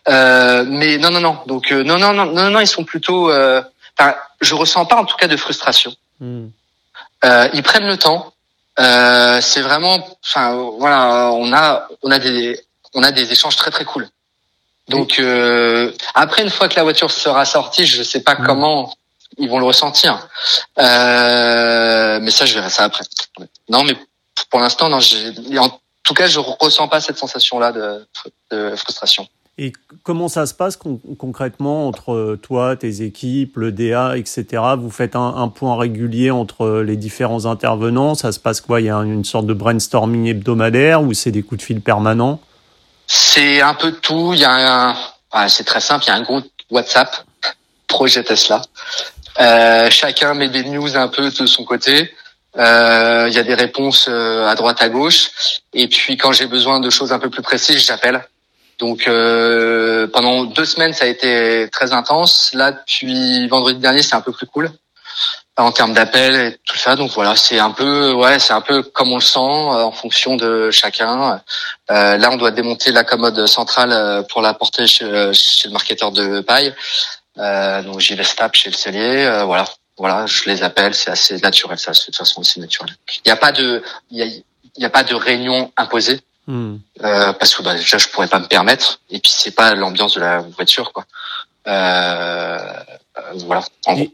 Euh, 0.08 0.66
mais 0.68 0.98
non, 0.98 1.12
non, 1.12 1.20
non. 1.20 1.40
Donc 1.46 1.72
euh, 1.72 1.84
non, 1.84 1.98
non, 1.98 2.14
non, 2.14 2.26
non, 2.26 2.50
non, 2.50 2.60
ils 2.60 2.68
sont 2.68 2.84
plutôt. 2.84 3.30
Euh, 3.32 3.62
enfin, 3.98 4.16
je 4.42 4.56
ressens 4.56 4.86
pas 4.86 4.96
en 4.96 5.06
tout 5.06 5.18
cas 5.18 5.28
de 5.28 5.38
frustration. 5.38 5.94
Euh, 6.22 7.50
ils 7.54 7.64
prennent 7.64 7.88
le 7.88 7.98
temps. 7.98 8.34
Euh, 8.80 9.42
c'est 9.42 9.62
vraiment. 9.62 10.08
Enfin, 10.26 10.56
voilà, 10.78 11.32
on 11.34 11.52
a, 11.54 11.88
on 12.04 12.12
a 12.12 12.20
des, 12.20 12.60
on 12.94 13.04
a 13.04 13.12
des 13.12 13.32
échanges 13.32 13.56
très 13.56 13.72
très 13.72 13.86
cool. 13.86 14.08
Donc 14.88 15.20
euh, 15.20 15.92
après, 16.14 16.44
une 16.44 16.50
fois 16.50 16.70
que 16.70 16.76
la 16.76 16.84
voiture 16.84 17.12
sera 17.12 17.44
sortie, 17.44 17.86
je 17.86 18.04
sais 18.04 18.22
pas 18.22 18.36
hmm. 18.36 18.46
comment 18.46 18.94
ils 19.38 19.50
vont 19.50 19.60
le 19.60 19.66
ressentir. 19.66 20.28
mais 20.78 22.32
ça, 22.32 22.46
je 22.46 22.54
verrai 22.54 22.70
ça 22.70 22.86
après. 22.86 23.04
Non, 23.70 23.84
mais 23.84 23.98
pour 24.50 24.60
l'instant, 24.60 24.90
non. 24.90 25.00
En 25.58 25.80
tout 26.04 26.14
cas, 26.14 26.28
je 26.28 26.40
ressens 26.40 26.88
pas 26.88 27.02
cette 27.02 27.18
sensation-là 27.18 27.72
de, 28.52 28.76
frustration. 28.76 29.28
Et 29.60 29.74
comment 30.04 30.28
ça 30.28 30.46
se 30.46 30.54
passe 30.54 30.78
concrètement 31.18 31.88
entre 31.88 32.38
toi, 32.42 32.76
tes 32.76 33.02
équipes, 33.02 33.58
le 33.58 33.72
DA, 33.72 34.16
etc. 34.16 34.46
Vous 34.78 34.92
faites 34.92 35.16
un, 35.16 35.48
point 35.48 35.76
régulier 35.76 36.30
entre 36.30 36.82
les 36.82 36.96
différents 36.96 37.48
intervenants. 37.48 38.14
Ça 38.14 38.32
se 38.32 38.40
passe 38.40 38.62
quoi? 38.62 38.82
Il 38.82 38.86
y 38.86 38.90
a 38.90 38.98
une 38.98 39.26
sorte 39.26 39.48
de 39.48 39.54
brainstorming 39.54 40.28
hebdomadaire 40.28 41.02
ou 41.02 41.14
c'est 41.14 41.32
des 41.32 41.42
coups 41.42 41.60
de 41.60 41.66
fil 41.66 41.82
permanents? 41.82 42.40
C'est 43.08 43.62
un 43.62 43.74
peu 43.74 43.94
tout. 43.94 44.34
Il 44.34 44.40
y 44.40 44.46
a 44.46 44.96
un, 45.32 45.48
c'est 45.48 45.64
très 45.64 45.82
simple. 45.82 46.06
Il 46.06 46.10
y 46.10 46.12
a 46.12 46.16
un 46.16 46.22
groupe 46.22 46.46
WhatsApp 46.70 47.26
projet 47.88 48.24
Tesla. 48.24 48.62
Euh, 49.40 49.90
chacun 49.90 50.34
met 50.34 50.50
des 50.50 50.64
news 50.64 50.96
un 50.96 51.08
peu 51.08 51.30
de 51.30 51.46
son 51.46 51.64
côté. 51.64 52.12
Euh, 52.56 53.26
il 53.28 53.34
y 53.34 53.40
a 53.40 53.44
des 53.44 53.54
réponses 53.54 54.08
euh, 54.10 54.48
à 54.48 54.56
droite, 54.56 54.82
à 54.82 54.90
gauche. 54.90 55.30
Et 55.74 55.88
puis 55.88 56.18
quand 56.18 56.32
j'ai 56.32 56.48
besoin 56.48 56.80
de 56.80 56.90
choses 56.90 57.12
un 57.12 57.20
peu 57.20 57.30
plus 57.30 57.42
précises, 57.42 57.86
j'appelle. 57.86 58.26
Donc 58.80 59.08
euh, 59.08 60.08
pendant 60.08 60.46
deux 60.46 60.66
semaines, 60.66 60.94
ça 60.94 61.06
a 61.06 61.08
été 61.08 61.68
très 61.72 61.94
intense. 61.94 62.52
Là, 62.54 62.72
depuis 62.72 63.48
vendredi 63.48 63.80
dernier, 63.80 64.02
c'est 64.02 64.16
un 64.16 64.22
peu 64.22 64.32
plus 64.32 64.48
cool 64.48 64.72
en 65.60 65.72
termes 65.72 65.94
d'appels 65.94 66.36
et 66.36 66.58
tout 66.66 66.78
ça. 66.78 66.96
Donc 66.96 67.12
voilà, 67.12 67.36
c'est 67.36 67.58
un 67.58 67.72
peu, 67.72 68.14
ouais, 68.14 68.38
c'est 68.38 68.54
un 68.54 68.62
peu 68.62 68.84
comme 68.84 69.12
on 69.12 69.18
le 69.18 69.22
sent 69.22 69.40
en 69.40 69.92
fonction 69.92 70.36
de 70.36 70.70
chacun. 70.70 71.42
Euh, 71.90 72.18
là, 72.18 72.30
on 72.32 72.38
doit 72.38 72.52
démonter 72.52 72.92
la 72.92 73.04
commode 73.04 73.48
centrale 73.48 74.26
pour 74.30 74.42
la 74.42 74.54
porter 74.54 74.86
chez, 74.86 75.34
chez 75.34 75.68
le 75.68 75.74
marketeur 75.74 76.12
de 76.12 76.42
paille. 76.42 76.74
Euh, 77.40 77.84
donc 77.84 78.00
j'y 78.00 78.16
vais 78.16 78.24
stap 78.24 78.56
chez 78.56 78.70
le 78.70 78.76
cellier. 78.76 79.42
voilà, 79.46 79.66
voilà, 79.98 80.26
je 80.28 80.44
les 80.46 80.64
appelle, 80.64 80.94
c'est 80.94 81.10
assez 81.10 81.38
naturel, 81.40 81.78
ça, 81.80 81.92
de 81.92 81.98
toute 81.98 82.16
façon, 82.16 82.44
c'est 82.44 82.60
naturel. 82.60 82.96
Il 83.26 83.28
n'y 83.28 83.32
a 83.32 83.36
pas 83.36 83.52
de, 83.52 83.84
il 84.12 84.44
y 84.78 84.86
a, 84.86 84.90
pas 84.90 85.04
de 85.04 85.16
réunion 85.16 85.72
imposée. 85.76 86.22
Hmm. 86.46 86.78
Euh, 87.04 87.34
parce 87.34 87.56
que 87.56 87.62
bah, 87.62 87.76
déjà 87.76 87.98
je 87.98 88.08
pourrais 88.08 88.30
pas 88.30 88.40
me 88.40 88.48
permettre 88.48 89.02
et 89.10 89.20
puis 89.20 89.30
c'est 89.36 89.52
pas 89.52 89.76
l'ambiance 89.76 90.14
de 90.14 90.22
la 90.22 90.40
voiture 90.40 90.94
quoi. 90.94 91.06
Euh, 91.68 92.58
euh 93.18 93.34
voilà. 93.46 93.66
Et, 93.98 94.10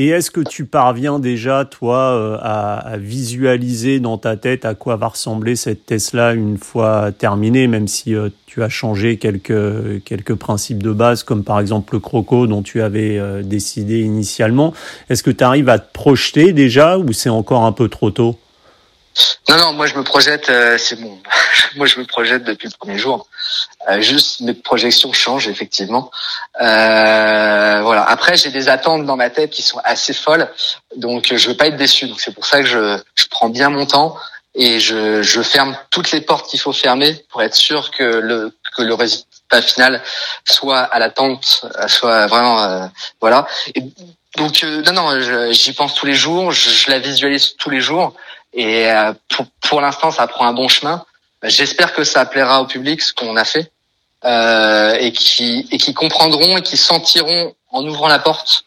Et 0.00 0.10
est-ce 0.10 0.30
que 0.30 0.40
tu 0.40 0.64
parviens 0.64 1.18
déjà, 1.18 1.64
toi, 1.64 2.12
euh, 2.14 2.38
à, 2.40 2.98
visualiser 2.98 3.98
dans 3.98 4.16
ta 4.16 4.36
tête 4.36 4.64
à 4.64 4.76
quoi 4.76 4.94
va 4.94 5.08
ressembler 5.08 5.56
cette 5.56 5.86
Tesla 5.86 6.34
une 6.34 6.56
fois 6.56 7.10
terminée, 7.10 7.66
même 7.66 7.88
si 7.88 8.14
euh, 8.14 8.28
tu 8.46 8.62
as 8.62 8.68
changé 8.68 9.16
quelques, 9.16 10.04
quelques 10.04 10.36
principes 10.36 10.84
de 10.84 10.92
base, 10.92 11.24
comme 11.24 11.42
par 11.42 11.58
exemple 11.58 11.94
le 11.94 11.98
croco 11.98 12.46
dont 12.46 12.62
tu 12.62 12.80
avais 12.80 13.18
euh, 13.18 13.42
décidé 13.42 13.98
initialement. 14.02 14.72
Est-ce 15.10 15.24
que 15.24 15.32
tu 15.32 15.42
arrives 15.42 15.68
à 15.68 15.80
te 15.80 15.92
projeter 15.92 16.52
déjà 16.52 16.96
ou 16.96 17.12
c'est 17.12 17.28
encore 17.28 17.64
un 17.64 17.72
peu 17.72 17.88
trop 17.88 18.12
tôt? 18.12 18.38
Non, 19.48 19.56
non, 19.56 19.72
moi 19.72 19.86
je 19.86 19.94
me 19.94 20.04
projette, 20.04 20.50
c'est 20.78 21.00
bon. 21.00 21.18
moi 21.76 21.86
je 21.86 21.98
me 21.98 22.04
projette 22.04 22.44
depuis 22.44 22.68
le 22.68 22.74
premier 22.78 22.98
jour. 22.98 23.26
juste 23.98 24.40
mes 24.40 24.54
projections 24.54 25.12
changent 25.12 25.48
effectivement. 25.48 26.10
Euh, 26.60 27.80
voilà. 27.82 28.04
Après 28.04 28.36
j'ai 28.36 28.50
des 28.50 28.68
attentes 28.68 29.06
dans 29.06 29.16
ma 29.16 29.30
tête 29.30 29.50
qui 29.50 29.62
sont 29.62 29.80
assez 29.84 30.12
folles, 30.12 30.48
donc 30.96 31.34
je 31.34 31.48
veux 31.48 31.56
pas 31.56 31.68
être 31.68 31.76
déçu. 31.76 32.06
Donc 32.08 32.20
c'est 32.20 32.34
pour 32.34 32.46
ça 32.46 32.60
que 32.60 32.66
je, 32.66 32.98
je 33.14 33.26
prends 33.30 33.48
bien 33.48 33.70
mon 33.70 33.86
temps 33.86 34.16
et 34.54 34.80
je, 34.80 35.22
je 35.22 35.42
ferme 35.42 35.76
toutes 35.90 36.10
les 36.10 36.20
portes 36.20 36.48
qu'il 36.48 36.60
faut 36.60 36.72
fermer 36.72 37.14
pour 37.30 37.42
être 37.42 37.54
sûr 37.54 37.90
que 37.90 38.04
le 38.04 38.52
que 38.76 38.82
le 38.82 38.94
résultat 38.94 39.62
final 39.62 40.02
soit 40.44 40.80
à 40.80 40.98
l'attente, 40.98 41.64
soit 41.86 42.26
vraiment 42.26 42.62
euh, 42.62 42.86
voilà. 43.20 43.46
Et 43.74 43.82
donc 44.36 44.62
euh, 44.64 44.82
non 44.82 44.92
non, 44.92 45.52
j'y 45.52 45.72
pense 45.72 45.94
tous 45.94 46.06
les 46.06 46.14
jours, 46.14 46.52
je, 46.52 46.70
je, 46.70 46.90
la 46.90 46.98
visualise 46.98 47.56
tous 47.56 47.70
les 47.70 47.80
jours 47.80 48.14
et 48.52 48.90
euh, 48.90 49.12
pour, 49.28 49.46
pour 49.60 49.80
l'instant 49.80 50.10
ça 50.10 50.26
prend 50.26 50.46
un 50.46 50.52
bon 50.52 50.68
chemin. 50.68 51.04
J'espère 51.42 51.92
que 51.94 52.04
ça 52.04 52.24
plaira 52.26 52.60
au 52.60 52.66
public 52.66 53.00
ce 53.00 53.12
qu'on 53.12 53.36
a 53.36 53.44
fait 53.44 53.70
euh, 54.24 54.96
et 54.98 55.12
qui 55.12 55.68
et 55.70 55.78
qui 55.78 55.94
comprendront 55.94 56.56
et 56.56 56.62
qui 56.62 56.76
sentiront 56.76 57.54
en 57.70 57.86
ouvrant 57.86 58.08
la 58.08 58.18
porte 58.18 58.64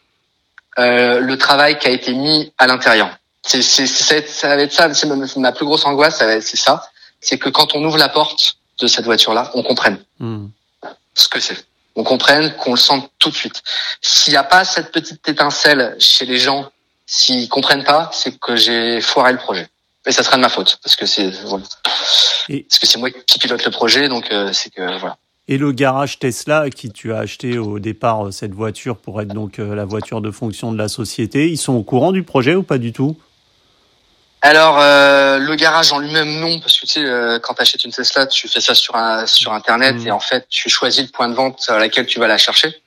euh, 0.78 1.20
le 1.20 1.36
travail 1.36 1.78
qui 1.78 1.86
a 1.86 1.90
été 1.90 2.14
mis 2.14 2.52
à 2.58 2.66
l'intérieur. 2.66 3.10
C'est 3.44 3.62
c'est 3.62 3.86
ça 3.86 4.48
va 4.48 4.62
être 4.62 4.72
ça, 4.72 4.92
c'est 4.94 5.06
ma, 5.36 5.52
plus 5.52 5.66
grosse 5.66 5.84
angoisse, 5.84 6.18
c'est 6.18 6.56
ça, 6.56 6.88
c'est 7.20 7.38
que 7.38 7.48
quand 7.48 7.74
on 7.74 7.84
ouvre 7.84 7.98
la 7.98 8.08
porte 8.08 8.56
de 8.78 8.86
cette 8.86 9.04
voiture 9.04 9.34
là, 9.34 9.50
on 9.54 9.62
comprenne 9.62 9.98
hmm. 10.20 10.46
ce 11.14 11.28
que 11.28 11.40
c'est. 11.40 11.66
On 11.94 12.04
comprenne, 12.04 12.54
qu'on 12.56 12.70
le 12.70 12.78
sente 12.78 13.10
tout 13.18 13.30
de 13.30 13.34
suite. 13.34 13.62
S'il 14.00 14.32
n'y 14.32 14.38
a 14.38 14.44
pas 14.44 14.64
cette 14.64 14.92
petite 14.92 15.28
étincelle 15.28 15.94
chez 15.98 16.24
les 16.24 16.38
gens, 16.38 16.70
s'ils 17.04 17.48
comprennent 17.50 17.84
pas, 17.84 18.10
c'est 18.14 18.38
que 18.38 18.56
j'ai 18.56 19.02
foiré 19.02 19.32
le 19.32 19.38
projet. 19.38 19.68
Et 20.06 20.12
ça 20.12 20.22
sera 20.22 20.36
de 20.36 20.42
ma 20.42 20.48
faute 20.48 20.78
parce 20.82 20.96
que 20.96 21.06
c'est 21.06 21.30
voilà. 21.44 21.64
parce 22.48 22.78
que 22.78 22.86
c'est 22.86 22.98
moi 22.98 23.10
qui 23.10 23.38
pilote 23.38 23.64
le 23.64 23.70
projet, 23.70 24.08
donc 24.08 24.32
euh, 24.32 24.52
c'est 24.52 24.70
que 24.70 24.98
voilà. 24.98 25.16
Et 25.48 25.58
le 25.58 25.72
garage 25.72 26.18
Tesla, 26.18 26.70
qui 26.70 26.90
tu 26.90 27.12
as 27.12 27.18
acheté 27.18 27.58
au 27.58 27.80
départ 27.80 28.26
euh, 28.26 28.30
cette 28.30 28.54
voiture 28.54 28.96
pour 28.96 29.20
être 29.20 29.34
donc 29.34 29.58
euh, 29.58 29.74
la 29.74 29.84
voiture 29.84 30.20
de 30.20 30.30
fonction 30.30 30.70
de 30.72 30.78
la 30.78 30.88
société, 30.88 31.50
ils 31.50 31.58
sont 31.58 31.72
au 31.72 31.82
courant 31.82 32.12
du 32.12 32.22
projet 32.22 32.54
ou 32.54 32.62
pas 32.62 32.78
du 32.78 32.92
tout? 32.92 33.16
Alors 34.40 34.78
euh, 34.80 35.38
le 35.38 35.54
garage 35.56 35.92
en 35.92 35.98
lui-même 35.98 36.40
non 36.40 36.58
parce 36.60 36.78
que 36.78 36.86
tu 36.86 36.92
sais 36.94 37.40
quand 37.42 37.54
tu 37.54 37.62
achètes 37.62 37.84
une 37.84 37.92
Tesla 37.92 38.26
tu 38.26 38.48
fais 38.48 38.60
ça 38.60 38.74
sur 38.74 38.96
un 38.96 39.24
sur 39.24 39.52
internet 39.52 39.94
mmh. 39.96 40.06
et 40.08 40.10
en 40.10 40.18
fait 40.18 40.46
tu 40.48 40.68
choisis 40.68 41.02
le 41.02 41.10
point 41.10 41.28
de 41.28 41.34
vente 41.34 41.64
à 41.68 41.78
laquelle 41.78 42.06
tu 42.06 42.18
vas 42.18 42.26
la 42.26 42.38
chercher 42.38 42.81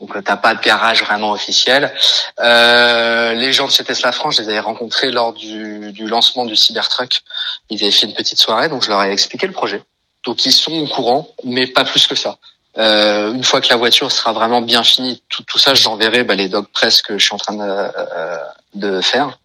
donc 0.00 0.24
t'as 0.24 0.36
pas 0.36 0.54
de 0.54 0.60
garage 0.60 1.02
vraiment 1.02 1.32
officiel. 1.32 1.92
Euh, 2.40 3.34
les 3.34 3.52
gens 3.52 3.66
de 3.66 3.72
chez 3.72 3.84
Tesla 3.84 4.12
France, 4.12 4.36
je 4.36 4.42
les 4.42 4.48
avais 4.48 4.60
rencontrés 4.60 5.10
lors 5.10 5.32
du, 5.32 5.92
du 5.92 6.06
lancement 6.06 6.46
du 6.46 6.56
Cybertruck. 6.56 7.20
Ils 7.68 7.82
avaient 7.82 7.92
fait 7.92 8.06
une 8.06 8.14
petite 8.14 8.38
soirée, 8.38 8.68
donc 8.68 8.82
je 8.82 8.88
leur 8.88 9.02
ai 9.02 9.12
expliqué 9.12 9.46
le 9.46 9.52
projet. 9.52 9.82
Donc 10.24 10.44
ils 10.46 10.52
sont 10.52 10.72
au 10.72 10.86
courant, 10.86 11.28
mais 11.44 11.66
pas 11.66 11.84
plus 11.84 12.06
que 12.06 12.14
ça. 12.14 12.38
Euh, 12.78 13.32
une 13.32 13.44
fois 13.44 13.60
que 13.60 13.68
la 13.68 13.76
voiture 13.76 14.12
sera 14.12 14.32
vraiment 14.32 14.62
bien 14.62 14.82
finie, 14.84 15.22
tout, 15.28 15.42
tout 15.42 15.58
ça, 15.58 15.74
j'enverrai 15.74 16.24
bah, 16.24 16.34
les 16.34 16.48
docs 16.48 16.70
presse 16.72 17.02
que 17.02 17.18
je 17.18 17.24
suis 17.24 17.34
en 17.34 17.38
train 17.38 17.54
de, 17.54 17.62
euh, 17.62 18.38
de 18.74 19.00
faire. 19.00 19.38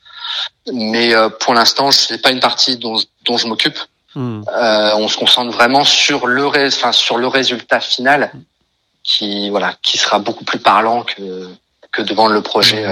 Mais 0.71 1.13
euh, 1.13 1.29
pour 1.29 1.53
l'instant, 1.53 1.91
c'est 1.91 2.21
pas 2.21 2.31
une 2.31 2.39
partie 2.39 2.77
dont, 2.77 2.97
dont 3.25 3.37
je 3.37 3.47
m'occupe. 3.47 3.77
Hmm. 4.15 4.43
Euh, 4.47 4.91
on 4.95 5.07
se 5.07 5.17
concentre 5.17 5.51
vraiment 5.51 5.83
sur 5.83 6.27
le, 6.27 6.69
sur 6.91 7.17
le 7.17 7.27
résultat 7.27 7.79
final, 7.79 8.31
qui 9.05 9.49
voilà, 9.49 9.75
qui 9.81 9.97
sera 9.97 10.19
beaucoup 10.19 10.43
plus 10.43 10.59
parlant 10.59 11.03
que 11.03 11.47
que 11.91 12.01
devant 12.01 12.27
le 12.27 12.41
projet 12.41 12.83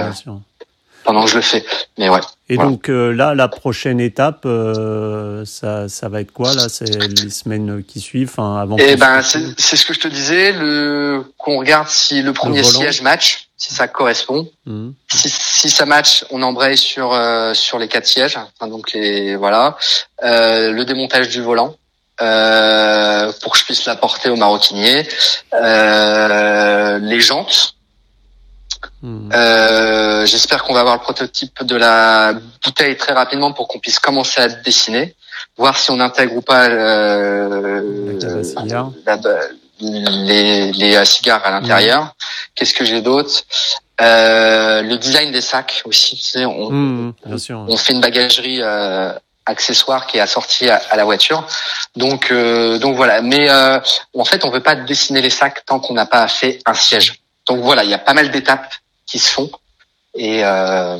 pendant 1.04 1.24
que 1.24 1.30
je 1.30 1.36
le 1.36 1.42
fais. 1.42 1.64
Mais 1.98 2.08
ouais. 2.08 2.20
Et 2.48 2.56
donc 2.56 2.88
euh, 2.88 3.10
là, 3.10 3.34
la 3.34 3.48
prochaine 3.48 4.00
étape, 4.00 4.42
euh, 4.46 5.44
ça, 5.44 5.88
ça 5.88 6.08
va 6.08 6.20
être 6.20 6.32
quoi 6.32 6.52
là? 6.54 6.68
C'est 6.68 6.84
les 6.86 7.30
semaines 7.30 7.82
qui 7.84 8.00
suivent, 8.00 8.30
enfin 8.30 8.56
avant. 8.56 8.76
Eh 8.78 8.96
ben, 8.96 9.22
c'est 9.22 9.76
ce 9.76 9.84
que 9.86 9.94
je 9.94 10.00
te 10.00 10.08
disais, 10.08 10.52
le 10.52 11.24
qu'on 11.38 11.58
regarde 11.58 11.88
si 11.88 12.22
le 12.22 12.32
premier 12.32 12.64
siège 12.64 13.02
match, 13.02 13.48
si 13.56 13.72
ça 13.74 13.86
correspond. 13.86 14.48
Mmh. 14.66 14.90
Si, 15.10 15.28
si 15.28 15.70
ça 15.70 15.86
match, 15.86 16.24
on 16.30 16.42
embraye 16.42 16.76
sur 16.76 17.12
euh, 17.12 17.54
sur 17.54 17.78
les 17.78 17.88
quatre 17.88 18.06
sièges, 18.06 18.36
enfin, 18.36 18.70
donc 18.70 18.92
les 18.92 19.36
voilà, 19.36 19.76
euh, 20.22 20.72
le 20.72 20.84
démontage 20.84 21.28
du 21.28 21.42
volant. 21.42 21.76
Euh, 22.20 23.32
pour 23.42 23.52
que 23.52 23.58
je 23.58 23.64
puisse 23.64 23.86
la 23.86 23.96
porter 23.96 24.30
au 24.30 24.36
maroquinier, 24.36 25.06
les 25.52 27.20
jantes, 27.20 27.74
Hmm. 29.02 29.30
Euh, 29.34 30.24
J'espère 30.26 30.64
qu'on 30.64 30.72
va 30.74 30.80
avoir 30.80 30.96
le 30.96 31.00
prototype 31.02 31.62
de 31.62 31.76
la 31.76 32.34
bouteille 32.64 32.96
très 32.96 33.12
rapidement 33.12 33.52
pour 33.52 33.68
qu'on 33.68 33.78
puisse 33.78 33.98
commencer 33.98 34.40
à 34.40 34.48
dessiner, 34.48 35.14
voir 35.56 35.76
si 35.78 35.90
on 35.90 36.00
intègre 36.00 36.36
ou 36.36 36.40
pas 36.42 36.68
euh, 36.68 38.18
les, 39.80 40.72
les 40.72 41.04
cigares 41.04 41.44
à 41.44 41.50
l'intérieur. 41.50 42.02
Hmm. 42.04 42.10
Qu'est-ce 42.54 42.74
que 42.74 42.84
j'ai 42.84 43.02
d'autre? 43.02 43.42
Euh, 44.00 44.82
Le 44.82 44.96
design 44.96 45.32
des 45.32 45.40
sacs 45.40 45.82
aussi. 45.84 46.16
Tu 46.16 46.22
sais, 46.22 46.44
on, 46.44 46.70
hmm, 46.70 47.12
on 47.50 47.76
fait 47.76 47.92
une 47.92 48.00
bagagerie 48.00 48.60
euh, 48.62 49.12
accessoire 49.46 50.06
qui 50.06 50.18
est 50.18 50.20
assortie 50.20 50.68
à, 50.68 50.80
à 50.90 50.96
la 50.96 51.04
voiture. 51.04 51.46
Donc, 51.96 52.30
euh, 52.30 52.78
donc 52.78 52.96
voilà. 52.96 53.20
Mais 53.22 53.48
euh, 53.50 53.78
en 54.16 54.24
fait, 54.24 54.44
on 54.44 54.50
veut 54.50 54.62
pas 54.62 54.74
dessiner 54.74 55.20
les 55.20 55.30
sacs 55.30 55.64
tant 55.66 55.80
qu'on 55.80 55.94
n'a 55.94 56.06
pas 56.06 56.26
fait 56.28 56.60
un 56.66 56.74
siège. 56.74 57.20
Donc 57.46 57.60
voilà, 57.60 57.84
il 57.84 57.90
y 57.90 57.94
a 57.94 57.98
pas 57.98 58.14
mal 58.14 58.30
d'étapes 58.30 58.72
qui 59.06 59.18
se 59.18 59.30
font. 59.30 59.50
Et, 60.14 60.44
euh, 60.44 60.98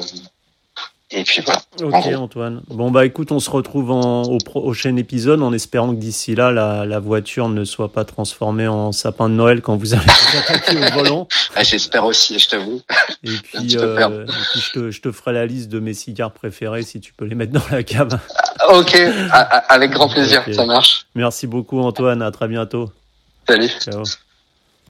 et 1.10 1.22
puis 1.22 1.42
voilà. 1.44 1.60
Ok 1.82 2.06
Antoine. 2.14 2.62
Bon 2.68 2.90
bah 2.90 3.04
écoute, 3.04 3.30
on 3.30 3.38
se 3.38 3.50
retrouve 3.50 3.90
en, 3.90 4.22
au 4.22 4.38
prochain 4.38 4.96
épisode 4.96 5.42
en 5.42 5.52
espérant 5.52 5.94
que 5.94 6.00
d'ici 6.00 6.34
là, 6.34 6.50
la, 6.50 6.86
la, 6.86 6.98
voiture 6.98 7.48
ne 7.48 7.64
soit 7.64 7.92
pas 7.92 8.04
transformée 8.04 8.66
en 8.66 8.90
sapin 8.90 9.28
de 9.28 9.34
Noël 9.34 9.60
quand 9.60 9.76
vous 9.76 9.92
allez 9.94 10.02
vous 10.04 10.38
attaquer 10.38 10.76
au 10.76 10.98
volant. 10.98 11.28
Ah, 11.54 11.62
j'espère 11.62 12.04
aussi, 12.04 12.38
je 12.38 12.48
t'avoue. 12.48 12.80
Et 13.22 13.28
puis, 13.42 13.76
euh, 13.76 14.26
je, 14.54 14.72
te, 14.72 14.90
je, 14.90 15.00
te, 15.02 15.12
ferai 15.12 15.34
la 15.34 15.46
liste 15.46 15.68
de 15.68 15.78
mes 15.78 15.94
cigares 15.94 16.32
préférés 16.32 16.82
si 16.82 17.00
tu 17.00 17.12
peux 17.12 17.26
les 17.26 17.34
mettre 17.34 17.52
dans 17.52 17.68
la 17.70 17.82
cave. 17.82 18.18
Ah, 18.60 18.78
ok, 18.78 18.96
avec 19.68 19.90
grand 19.90 20.08
plaisir, 20.08 20.42
ça 20.52 20.64
marche. 20.64 21.06
Merci 21.14 21.46
beaucoup 21.46 21.80
Antoine, 21.80 22.22
à 22.22 22.30
très 22.30 22.48
bientôt. 22.48 22.90
Salut. 23.46 23.68
Ciao. 23.80 24.04